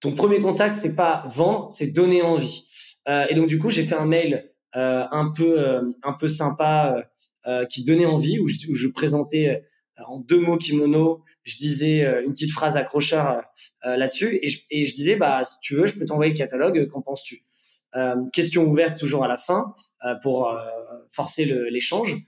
[0.00, 2.68] ton, premier contact, c'est pas vendre, c'est donner envie.
[3.08, 7.04] Euh, et donc, du coup, j'ai fait un mail euh, un peu, un peu sympa
[7.68, 9.64] qui donnait envie où je, où je présentais
[10.06, 13.40] en deux mots kimono je disais euh, une petite phrase accrocheur euh,
[13.86, 16.38] euh, là-dessus et je, et je, disais bah si tu veux je peux t'envoyer le
[16.38, 17.44] catalogue qu'en penses-tu?
[17.96, 19.74] Euh, question ouverte toujours à la fin
[20.04, 20.56] euh, pour
[21.10, 22.18] forcer l'échange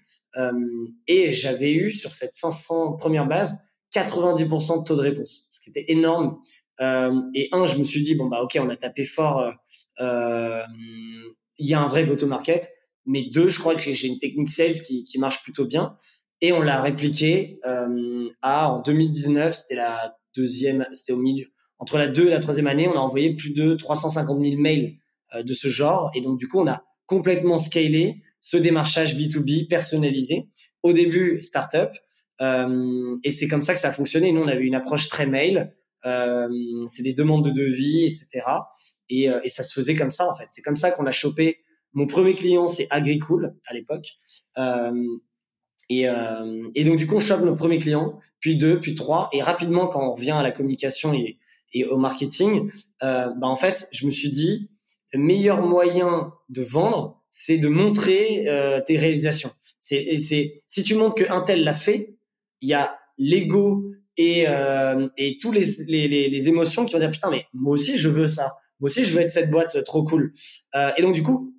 [1.07, 3.59] et j'avais eu sur cette 500 première base
[3.95, 6.39] 90% de taux de réponse ce qui était énorme.
[6.81, 9.53] Et un je me suis dit bon bah ok on a tapé fort
[11.59, 12.71] il y a un vrai go-to-market.
[13.07, 15.97] Mais deux je crois que j'ai une technique sales qui, marche plutôt bien.
[16.41, 21.47] Et on l'a répliqué euh, à en 2019, c'était la deuxième, c'était au milieu
[21.79, 24.99] entre la deux et la troisième année, on a envoyé plus de 350 000 mails
[25.35, 26.13] euh, de ce genre.
[26.15, 30.49] Et donc du coup on a complètement scalé ce démarchage B2B personnalisé.
[30.83, 31.93] Au début startup
[32.43, 34.33] euh, et c'est comme ça que ça a fonctionné.
[34.33, 35.73] Nous on avait une approche très mail.
[36.05, 36.49] Euh,
[36.89, 38.45] c'est des demandes de devis, etc.
[39.09, 40.47] Et, euh, et, ça se faisait comme ça en fait.
[40.51, 41.59] C'est comme ça qu'on a chopé.
[41.95, 44.09] Mon premier client, c'est Agricool à l'époque.
[44.59, 45.07] Euh,
[45.89, 49.29] et, euh, et, donc, du coup, on chope nos premiers clients, puis deux, puis trois.
[49.33, 51.39] Et rapidement, quand on revient à la communication et,
[51.85, 52.71] au marketing,
[53.03, 54.71] euh, bah, en fait, je me suis dit,
[55.13, 59.51] le meilleur moyen de vendre, c'est de montrer euh, tes réalisations.
[59.81, 62.15] C'est, c'est, si tu montres qu'un tel l'a fait,
[62.61, 63.83] il y a l'ego
[64.17, 67.73] et, euh, et tous les, les, les, les, émotions qui vont dire putain mais moi
[67.73, 70.33] aussi je veux ça moi aussi je veux être cette boîte trop cool
[70.75, 71.55] euh, et donc du coup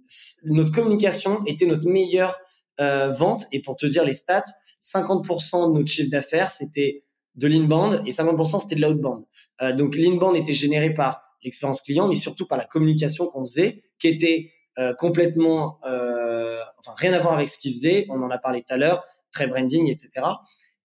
[0.45, 2.38] notre communication était notre meilleur
[2.80, 3.45] euh, vente.
[3.51, 4.43] Et pour te dire les stats,
[4.82, 7.03] 50% de notre chiffre d'affaires, c'était
[7.36, 9.26] de l'inbound et 50% c'était de l'outbound.
[9.61, 13.84] Euh, donc l'inbound était généré par l'expérience client, mais surtout par la communication qu'on faisait,
[13.99, 18.05] qui était euh, complètement, euh, enfin rien à voir avec ce qu'ils faisaient.
[18.09, 20.26] On en a parlé tout à l'heure, très branding, etc.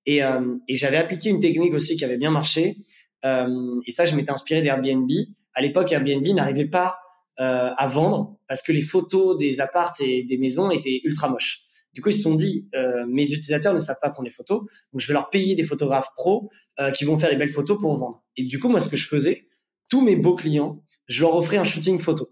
[0.07, 2.79] Et, euh, et j'avais appliqué une technique aussi qui avait bien marché.
[3.25, 5.11] Euh, et ça, je m'étais inspiré d'Airbnb.
[5.55, 7.01] À l'époque, Airbnb n'arrivait pas
[7.41, 11.69] à vendre parce que les photos des appartes et des maisons étaient ultra moches.
[11.99, 14.61] Du coup, ils se sont dit, euh, mes utilisateurs ne savent pas prendre des photos,
[14.93, 17.79] donc je vais leur payer des photographes pros euh, qui vont faire des belles photos
[17.79, 18.23] pour vendre.
[18.37, 19.49] Et du coup, moi, ce que je faisais,
[19.91, 22.29] tous mes beaux clients, je leur offrais un shooting photo,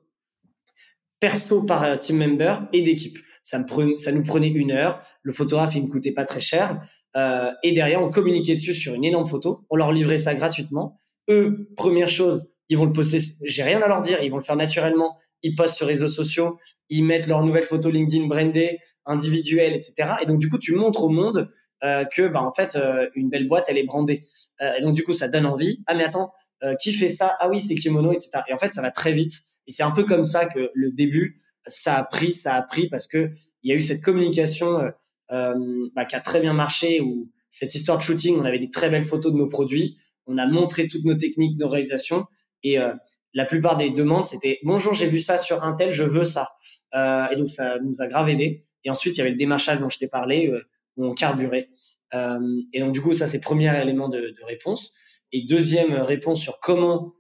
[1.21, 3.19] perso par euh, team member et d'équipe.
[3.43, 5.03] Ça, me prenait, ça nous prenait une heure.
[5.23, 6.81] Le photographe, il me coûtait pas très cher.
[7.17, 9.65] Euh, et derrière, on communiquait dessus sur une énorme photo.
[9.71, 11.01] On leur livrait ça gratuitement.
[11.29, 13.19] Eux, première chose, ils vont le poster.
[13.43, 14.23] J'ai rien à leur dire.
[14.23, 16.59] Ils vont le faire naturellement ils postent sur réseaux sociaux,
[16.89, 20.15] ils mettent leurs nouvelles photos LinkedIn brandées, individuelles, etc.
[20.23, 21.51] Et donc du coup, tu montres au monde
[21.85, 24.23] euh, que, bah en fait, euh, une belle boîte, elle est brandée.
[24.61, 25.83] Euh, et donc du coup, ça donne envie.
[25.87, 27.37] Ah mais attends, euh, qui fait ça?
[27.39, 28.43] Ah oui, c'est Kimono, etc.
[28.49, 29.43] Et en fait, ça va très vite.
[29.67, 32.89] Et c'est un peu comme ça que le début, ça a pris, ça a pris
[32.89, 33.31] parce que
[33.63, 34.91] il y a eu cette communication
[35.33, 38.71] euh, bah, qui a très bien marché où cette histoire de shooting, on avait des
[38.71, 42.27] très belles photos de nos produits, on a montré toutes nos techniques, nos réalisations,
[42.63, 42.93] et euh,
[43.37, 46.53] la plupart des demandes, c'était bonjour, j'ai vu ça sur Intel, je veux ça.
[46.95, 48.65] Euh, et donc ça nous a grave aidé.
[48.85, 50.63] Et ensuite, il y avait le démarchage dont je t'ai parlé, euh,
[50.97, 51.69] où on carburait.
[52.15, 52.39] Euh,
[52.73, 54.95] et donc du coup, ça c'est premier élément de, de, réponse.
[55.33, 57.13] Et deuxième réponse sur comment.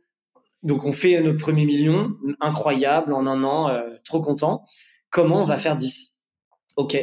[0.67, 4.64] Donc on fait notre premier million, incroyable en un an, euh, trop content.
[5.11, 6.12] Comment on va faire 10
[6.77, 6.99] Ok,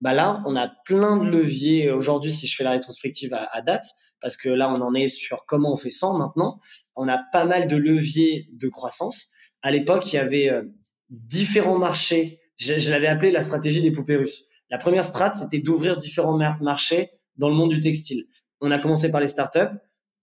[0.00, 3.86] bah là on a plein de leviers aujourd'hui si je fais la rétrospective à, date
[4.20, 6.58] parce que là, on en est sur comment on fait 100 maintenant.
[6.94, 9.28] On a pas mal de leviers de croissance.
[9.62, 10.62] À l'époque, il y avait euh,
[11.10, 12.40] différents marchés.
[12.56, 14.44] Je, l'avais appelé la stratégie des poupées russes.
[14.70, 18.26] La première strat, c'était d'ouvrir différents marchés dans le monde du textile.
[18.60, 19.76] On a commencé par les startups.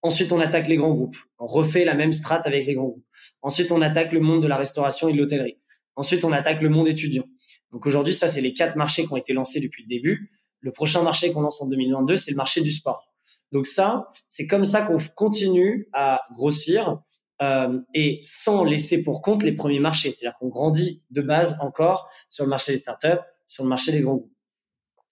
[0.03, 1.17] Ensuite, on attaque les grands groupes.
[1.39, 3.05] On refait la même strat avec les grands groupes.
[3.41, 5.57] Ensuite, on attaque le monde de la restauration et de l'hôtellerie.
[5.95, 7.23] Ensuite, on attaque le monde étudiant.
[7.71, 10.31] Donc aujourd'hui, ça, c'est les quatre marchés qui ont été lancés depuis le début.
[10.59, 13.13] Le prochain marché qu'on lance en 2022, c'est le marché du sport.
[13.51, 17.01] Donc ça, c'est comme ça qu'on continue à grossir
[17.41, 20.11] euh, et sans laisser pour compte les premiers marchés.
[20.11, 24.01] C'est-à-dire qu'on grandit de base encore sur le marché des startups, sur le marché des
[24.01, 24.33] grands groupes.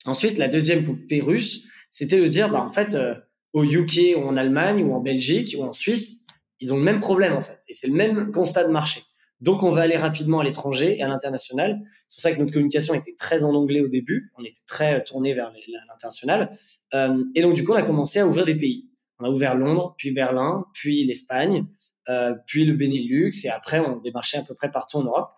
[0.05, 3.13] Ensuite, la deuxième poupée russe, c'était de dire, bah en fait, euh,
[3.53, 6.25] au UK ou en Allemagne ou en Belgique ou en Suisse,
[6.59, 9.03] ils ont le même problème en fait, et c'est le même constat de marché.
[9.41, 11.81] Donc, on va aller rapidement à l'étranger et à l'international.
[12.07, 14.31] C'est pour ça que notre communication était très en anglais au début.
[14.37, 15.51] On était très tourné vers
[15.89, 16.51] l'international.
[16.93, 18.87] Euh, et donc, du coup, on a commencé à ouvrir des pays.
[19.19, 21.65] On a ouvert Londres, puis Berlin, puis l'Espagne,
[22.09, 25.31] euh, puis le Benelux, et après, on démarchait à peu près partout en Europe.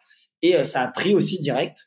[0.44, 1.78] Et euh, ça a pris aussi direct.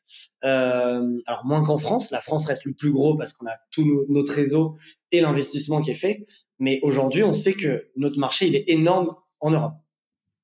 [0.42, 2.10] Euh, alors, moins qu'en France.
[2.10, 4.76] La France reste le plus gros parce qu'on a tout notre réseau
[5.12, 6.26] et l'investissement qui est fait.
[6.58, 9.74] Mais aujourd'hui, on sait que notre marché, il est énorme en Europe.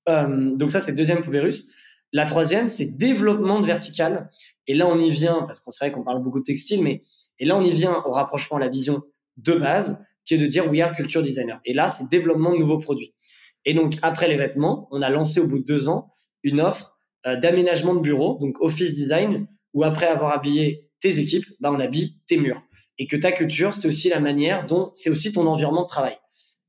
[0.09, 1.69] Euh, donc ça, c'est deuxième russe.
[2.13, 4.31] La troisième, c'est développement de vertical.
[4.67, 7.03] Et là, on y vient, parce qu'on sait qu'on parle beaucoup de textile, mais
[7.39, 9.03] et là, on y vient au rapprochement à la vision
[9.39, 11.61] de base, qui est de dire we are culture designer.
[11.65, 13.15] Et là, c'est développement de nouveaux produits.
[13.65, 16.92] Et donc, après les vêtements, on a lancé au bout de deux ans une offre
[17.25, 22.19] d'aménagement de bureau, donc office design, où après avoir habillé tes équipes, bah, on habille
[22.27, 22.63] tes murs.
[22.99, 26.17] Et que ta culture, c'est aussi la manière dont, c'est aussi ton environnement de travail.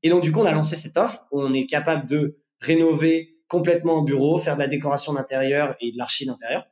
[0.02, 3.36] Et donc, du coup, on a lancé cette offre où on est capable de rénover
[3.48, 6.66] complètement un bureau, faire de la décoration d'intérieur et de l'archi d'intérieur.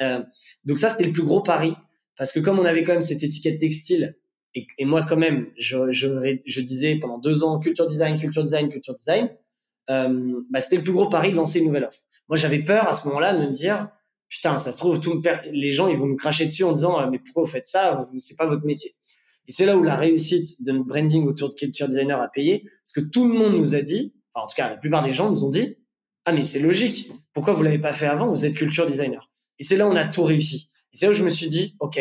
[0.00, 0.22] Euh,
[0.64, 1.74] donc ça, c'était le plus gros pari.
[2.16, 4.18] Parce que comme on avait quand même cette étiquette textile,
[4.54, 8.42] et, et moi quand même, je, je, je, disais pendant deux ans culture design, culture
[8.42, 9.30] design, culture design,
[9.88, 12.00] euh, bah, c'était le plus gros pari de lancer une nouvelle offre.
[12.32, 13.90] Moi, j'avais peur à ce moment-là de me dire,
[14.30, 15.20] putain, ça se trouve, tout
[15.52, 18.08] les gens, ils vont nous cracher dessus en disant, mais pourquoi vous faites ça?
[18.16, 18.96] C'est pas votre métier.
[19.48, 22.64] Et c'est là où la réussite de notre branding autour de culture designer a payé,
[22.82, 25.10] parce que tout le monde nous a dit, enfin en tout cas la plupart des
[25.12, 25.76] gens nous ont dit
[26.24, 27.12] ah mais c'est logique.
[27.34, 28.32] Pourquoi vous l'avez pas fait avant?
[28.32, 30.70] Vous êtes culture designer et c'est là où on a tout réussi.
[30.94, 32.00] Et c'est là où je me suis dit ok.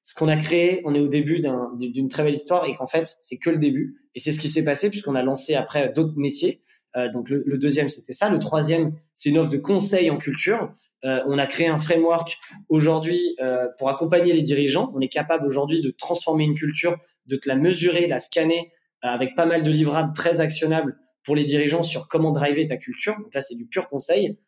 [0.00, 1.42] Ce qu'on a créé on est au début
[1.76, 4.08] d'une très belle histoire et qu'en fait c'est que le début.
[4.14, 6.62] Et c'est ce qui s'est passé puisqu'on a lancé après d'autres métiers
[6.96, 10.72] euh, donc le, deuxième c'était ça le troisième c'est une offre de conseil en culture
[11.04, 12.38] euh, on a créé un framework
[12.68, 17.36] aujourd'hui euh, pour accompagner les dirigeants on est capable aujourd'hui de transformer une culture de
[17.36, 18.72] te la mesurer de la scanner
[19.04, 22.76] euh, avec pas mal de livrables très actionnables pour les dirigeants sur comment driver ta
[22.76, 23.14] culture.
[23.18, 24.38] Donc là, c'est du pur conseil.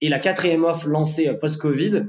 [0.00, 2.06] Et la quatrième offre lancée euh, post-Covid,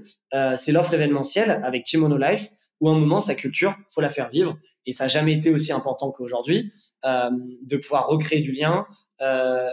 [0.56, 4.57] c'est l'offre événementielle avec Kimono Life, où un moment, sa culture, faut la faire vivre.
[4.86, 6.71] Et ça n'a jamais été aussi important qu'aujourd'hui,
[7.05, 7.30] euh,
[7.63, 8.88] de pouvoir recréer du lien
[9.21, 9.69] euh,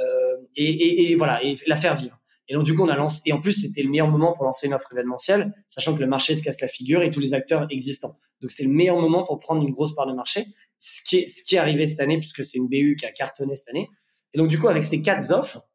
[0.57, 2.19] et, et, et, voilà, et la faire vivre.
[2.49, 4.45] Et donc, du coup, on a lancé, et en plus, c'était le meilleur moment pour
[4.45, 7.35] lancer une offre événementielle, sachant que le marché se casse la figure et tous les
[7.35, 8.19] acteurs existants.
[8.41, 10.47] Donc, c'était le meilleur moment pour prendre une grosse part de marché,
[10.79, 13.11] ce qui est, ce qui est arrivé cette année, puisque c'est une BU qui a
[13.11, 13.89] cartonné cette année.
[14.35, 15.67] Et donc, du coup, avec ces quatre offres,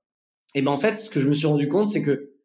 [0.54, 2.36] et ben, en fait, ce que je me suis rendu compte, c'est que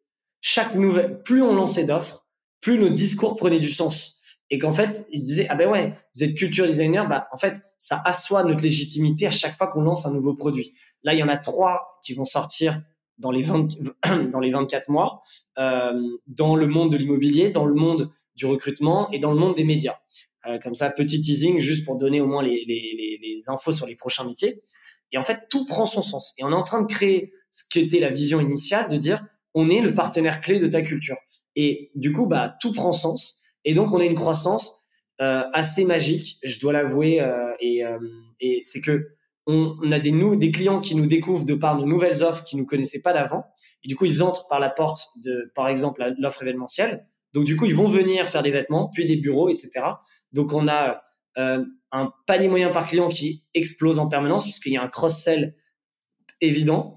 [0.41, 2.25] chaque nouvelle, plus on lançait d'offres,
[2.61, 4.16] plus nos discours prenaient du sens.
[4.49, 7.37] Et qu'en fait, ils se disaient, ah ben ouais, vous êtes culture designer, bah, en
[7.37, 10.73] fait, ça assoit notre légitimité à chaque fois qu'on lance un nouveau produit.
[11.03, 12.81] Là, il y en a trois qui vont sortir
[13.17, 13.67] dans les 20,
[14.31, 15.21] dans les 24 mois,
[15.57, 19.55] euh, dans le monde de l'immobilier, dans le monde du recrutement et dans le monde
[19.55, 19.95] des médias.
[20.45, 23.85] Euh, comme ça, petit teasing, juste pour donner au moins les, les, les, infos sur
[23.85, 24.61] les prochains métiers.
[25.11, 26.33] Et en fait, tout prend son sens.
[26.37, 29.25] Et on est en train de créer ce qui était la vision initiale de dire
[29.53, 31.17] on est le partenaire clé de ta culture.
[31.55, 33.39] Et du coup, bah, tout prend sens.
[33.67, 34.81] Et donc, on a une croissance
[35.19, 37.19] euh, assez magique, je dois l'avouer.
[37.19, 37.99] Euh, et, euh,
[38.39, 39.09] et c'est que
[39.45, 43.01] on, a des, clients qui nous découvrent de par nos nouvelles offres qui nous connaissaient
[43.01, 43.45] pas d'avant.
[43.83, 47.07] Et du coup, ils entrent par la porte de, par exemple, l'offre événementielle.
[47.33, 49.69] Donc, du coup, ils vont venir faire des vêtements, puis des bureaux, etc.
[50.31, 51.01] Donc, on a
[51.35, 55.55] un panier moyen par client qui explose en permanence puisqu'il y a un cross-sell
[56.41, 56.95] évident.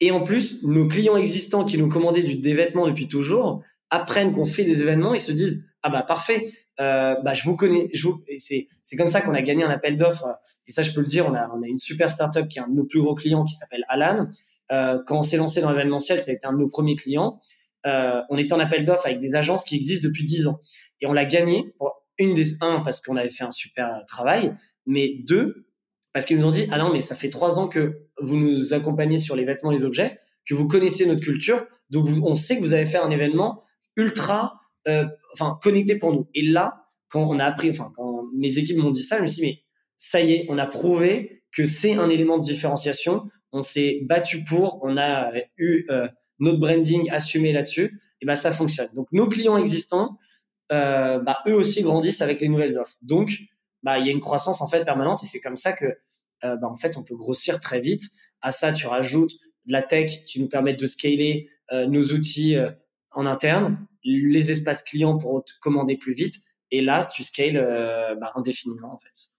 [0.00, 4.32] Et en plus, nos clients existants qui nous commandaient du, des vêtements depuis toujours apprennent
[4.32, 6.44] qu'on fait des événements et se disent ah bah parfait,
[6.80, 9.70] euh, bah, je vous connais, je vous, c'est, c'est comme ça qu'on a gagné un
[9.70, 10.28] appel d'offres.
[10.66, 12.62] Et ça, je peux le dire, on a, on a une super startup qui est
[12.62, 14.28] un de nos plus gros clients qui s'appelle Alan.
[14.70, 17.40] Euh, quand on s'est lancé dans l'événementiel, ça a été un de nos premiers clients.
[17.84, 20.60] Euh, on était en appel d'offres avec des agences qui existent depuis 10 ans.
[21.00, 24.54] Et on l'a gagné pour une des, un, parce qu'on avait fait un super travail,
[24.86, 25.66] mais deux,
[26.12, 28.74] parce qu'ils nous ont dit, ah non, mais ça fait trois ans que vous nous
[28.74, 32.60] accompagnez sur les vêtements, les objets, que vous connaissez notre culture, donc on sait que
[32.60, 33.62] vous avez fait un événement
[33.96, 34.61] ultra
[35.32, 36.28] enfin connecté pour nous.
[36.34, 39.26] Et là, quand on a appris, enfin quand mes équipes m'ont dit ça, je me
[39.26, 39.62] suis dit mais
[39.96, 43.28] ça y est, on a prouvé que c'est un élément de différenciation.
[43.52, 46.08] On s'est battu pour, on a eu euh,
[46.38, 48.00] notre branding assumé là-dessus.
[48.20, 48.88] Et ben ça fonctionne.
[48.94, 50.16] Donc nos clients existants,
[50.70, 52.96] euh, bah, eux aussi grandissent avec les nouvelles offres.
[53.02, 53.32] Donc
[53.82, 55.84] bah il y a une croissance en fait permanente et c'est comme ça que
[56.44, 58.02] euh, bah, en fait on peut grossir très vite.
[58.40, 59.32] À ça tu rajoutes
[59.66, 62.70] de la tech qui nous permet de scaler euh, nos outils euh,
[63.14, 66.36] en interne, les espaces clients pour commander plus vite.
[66.70, 69.32] Et là, tu scales euh, bah, indéfiniment, en fait.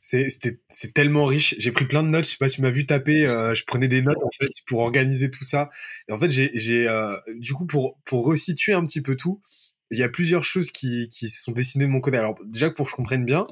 [0.00, 1.54] C'est tellement riche.
[1.58, 2.24] J'ai pris plein de notes.
[2.24, 3.20] Je sais pas si tu m'as vu taper.
[3.54, 5.68] je prenais des notes en fait pour organiser tout ça.
[6.08, 6.88] Et en fait, j'ai
[7.36, 9.42] du coup pour pour resituer un petit peu tout.
[9.90, 12.16] Il y a plusieurs choses qui qui sont dessinées de mon côté.
[12.16, 13.46] Alors déjà pour que je comprenne bien,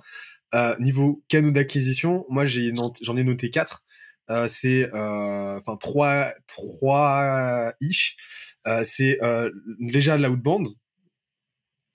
[0.81, 2.72] niveau canaux d'acquisition, moi j'ai
[3.03, 3.85] j'en ai noté quatre.
[4.31, 8.16] Euh, c'est euh, enfin trois trois ish.
[8.66, 9.18] Euh, c'est
[9.80, 10.68] déjà l'outbound.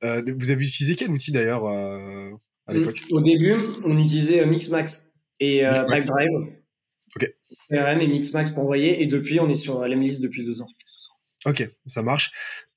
[0.02, 3.02] vous avez utilisé quel outil d'ailleurs à l'époque?
[3.12, 6.54] Au début, on utilisait Mixmax et Pipedrive.
[7.16, 7.32] Ok.
[7.70, 9.04] CRM et Mixmax pour envoyer.
[9.04, 10.68] Et depuis, on est sur l'Emlist depuis deux ans.
[11.46, 12.32] Ok, ça marche.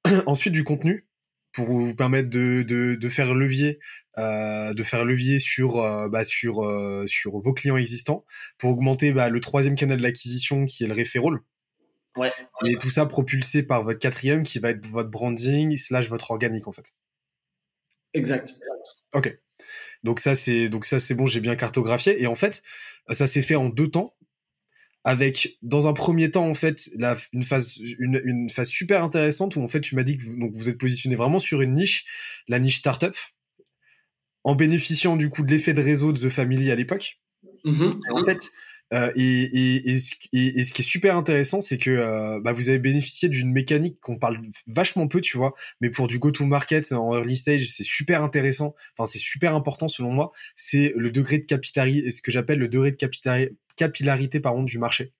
[0.27, 1.07] Ensuite, du contenu
[1.53, 3.79] pour vous permettre de, de, de faire levier
[4.19, 8.25] euh, de faire levier sur euh, bah, sur euh, sur vos clients existants
[8.57, 11.39] pour augmenter bah, le troisième canal de l'acquisition qui est le referral
[12.17, 12.33] ouais.
[12.65, 16.69] et tout ça propulsé par votre quatrième qui va être votre branding slash votre organique
[16.69, 16.95] en fait.
[18.15, 18.55] Exact.
[19.13, 19.39] Ok.
[20.03, 22.23] Donc ça c'est donc ça c'est bon j'ai bien cartographié.
[22.23, 22.63] Et en fait
[23.11, 24.15] ça s'est fait en deux temps.
[25.05, 29.55] Avec dans un premier temps en fait la, une phase une, une phase super intéressante
[29.55, 31.75] où en fait tu m'as dit que vous, donc vous êtes positionné vraiment sur une
[31.75, 32.05] niche
[32.49, 33.15] la niche startup
[34.43, 37.21] en bénéficiant du coup de l'effet de réseau de The Family à l'époque.
[37.65, 38.01] Mm-hmm.
[38.11, 38.51] en fait
[38.95, 40.15] euh, et, et, et, ce
[40.73, 44.41] qui est super intéressant, c'est que euh, bah, vous avez bénéficié d'une mécanique qu'on parle
[44.69, 48.75] vachement peu, tu vois, mais pour du go-to-market en early stage, c'est super intéressant.
[48.97, 50.33] Enfin, c'est super important selon moi.
[50.55, 54.79] C'est le degré de capitalité, ce que j'appelle le degré de capitalité capillarité par du
[54.79, 55.13] marché.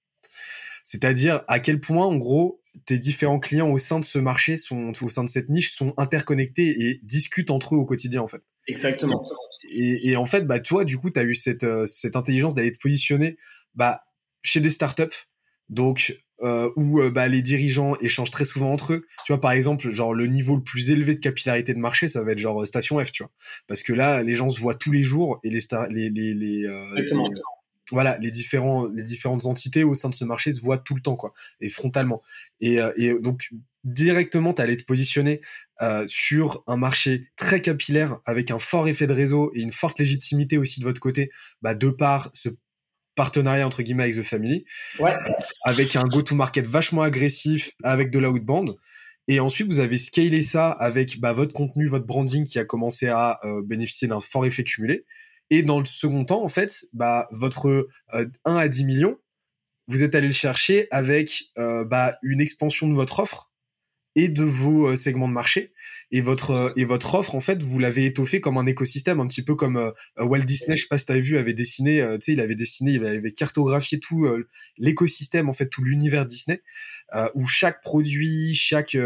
[0.83, 4.93] C'est-à-dire à quel point, en gros, tes différents clients au sein de ce marché, sont,
[5.03, 8.43] au sein de cette niche, sont interconnectés et discutent entre eux au quotidien, en fait.
[8.69, 9.23] Exactement.
[9.71, 12.73] Et, en fait, bah, toi, du coup, tu as eu cette, euh, cette intelligence d'aller
[12.73, 13.37] te positionner
[13.75, 14.03] bah,
[14.43, 15.27] chez des startups,
[15.69, 19.07] donc euh, où euh, bah, les dirigeants échangent très souvent entre eux.
[19.25, 22.23] Tu vois, par exemple, genre le niveau le plus élevé de capillarité de marché, ça
[22.23, 23.33] va être genre Station F, tu vois.
[23.69, 25.61] Parce que là, les gens se voient tous les jours et les,
[25.91, 26.67] les, les, les,
[27.93, 31.01] voilà, les différents, les différentes entités au sein de ce marché se voient tout le
[31.01, 32.23] temps, quoi, et frontalement.
[32.61, 33.51] Et, euh, et donc
[33.85, 35.41] directement, tu allais te positionner
[35.81, 39.99] euh, sur un marché très capillaire avec un fort effet de réseau et une forte
[39.99, 41.31] légitimité aussi de votre côté,
[41.63, 42.49] bah, de par ce
[43.15, 44.65] partenariat entre guillemets avec The Family,
[44.99, 45.15] ouais.
[45.65, 48.77] avec un go-to-market vachement agressif, avec de la outbound.
[49.29, 53.09] Et ensuite, vous avez scalé ça avec bah, votre contenu, votre branding qui a commencé
[53.09, 55.05] à euh, bénéficier d'un fort effet cumulé.
[55.51, 59.19] Et dans le second temps, en fait, bah, votre 1 euh, à 10 millions,
[59.89, 63.53] vous êtes allé le chercher avec euh, bah, une expansion de votre offre
[64.17, 65.73] et de vos euh, segments de marché.
[66.13, 69.43] Et votre, et votre offre, en fait, vous l'avez étoffé comme un écosystème, un petit
[69.43, 71.97] peu comme Walt Disney, je sais pas si tu vu, avait dessiné,
[72.29, 74.25] il avait dessiné, il avait cartographié tout
[74.79, 76.63] l'écosystème, en fait, tout l'univers Disney,
[77.35, 78.97] où chaque produit, chaque,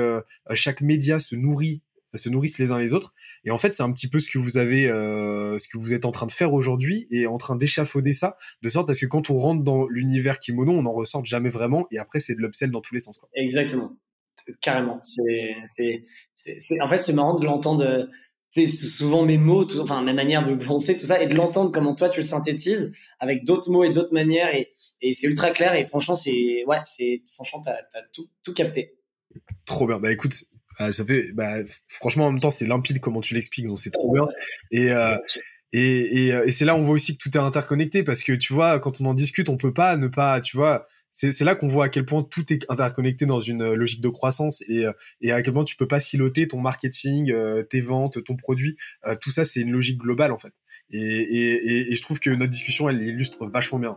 [0.53, 1.81] chaque média se nourrit
[2.19, 3.15] se nourrissent les uns les autres.
[3.45, 5.95] Et en fait, c'est un petit peu ce que vous avez, euh, ce que vous
[5.95, 9.01] êtes en train de faire aujourd'hui et en train d'échafauder ça, de sorte à ce
[9.01, 11.87] que quand on rentre dans l'univers kimono, on n'en ressorte jamais vraiment.
[11.91, 13.17] Et après, c'est de l'upsell dans tous les sens.
[13.17, 13.29] Quoi.
[13.35, 13.97] Exactement,
[14.61, 15.01] carrément.
[15.03, 16.05] C'est,
[16.81, 18.09] en fait, c'est marrant de l'entendre.
[18.53, 21.71] C'est souvent mes mots, tout, enfin ma manière de penser, tout ça, et de l'entendre
[21.71, 25.51] comment toi tu le synthétises avec d'autres mots et d'autres manières, et, et c'est ultra
[25.51, 25.75] clair.
[25.75, 28.97] Et franchement, c'est ouais, c'est franchement t'as as tout, tout capté.
[29.67, 30.01] Trop bien.
[30.01, 30.35] Bah écoute,
[30.79, 31.59] ah, ça fait, bah,
[31.89, 34.27] franchement, en même temps, c'est limpide comment tu l'expliques, donc c'est trop bien.
[34.71, 35.17] Et, euh,
[35.73, 38.33] et, et, euh, et c'est là on voit aussi que tout est interconnecté parce que
[38.33, 41.55] tu vois, quand on en discute, on peut pas ne pas, tu vois, c'est là
[41.55, 44.85] qu'on voit à quel point tout est interconnecté dans une euh, logique de croissance et,
[45.21, 47.33] et à quel point tu peux pas siloter ton marketing,
[47.69, 48.77] tes ventes, ton produit.
[49.21, 50.53] tout ça, c'est une logique globale en fait.
[50.93, 53.97] Et, et, et, je trouve que notre discussion, elle illustre vachement bien.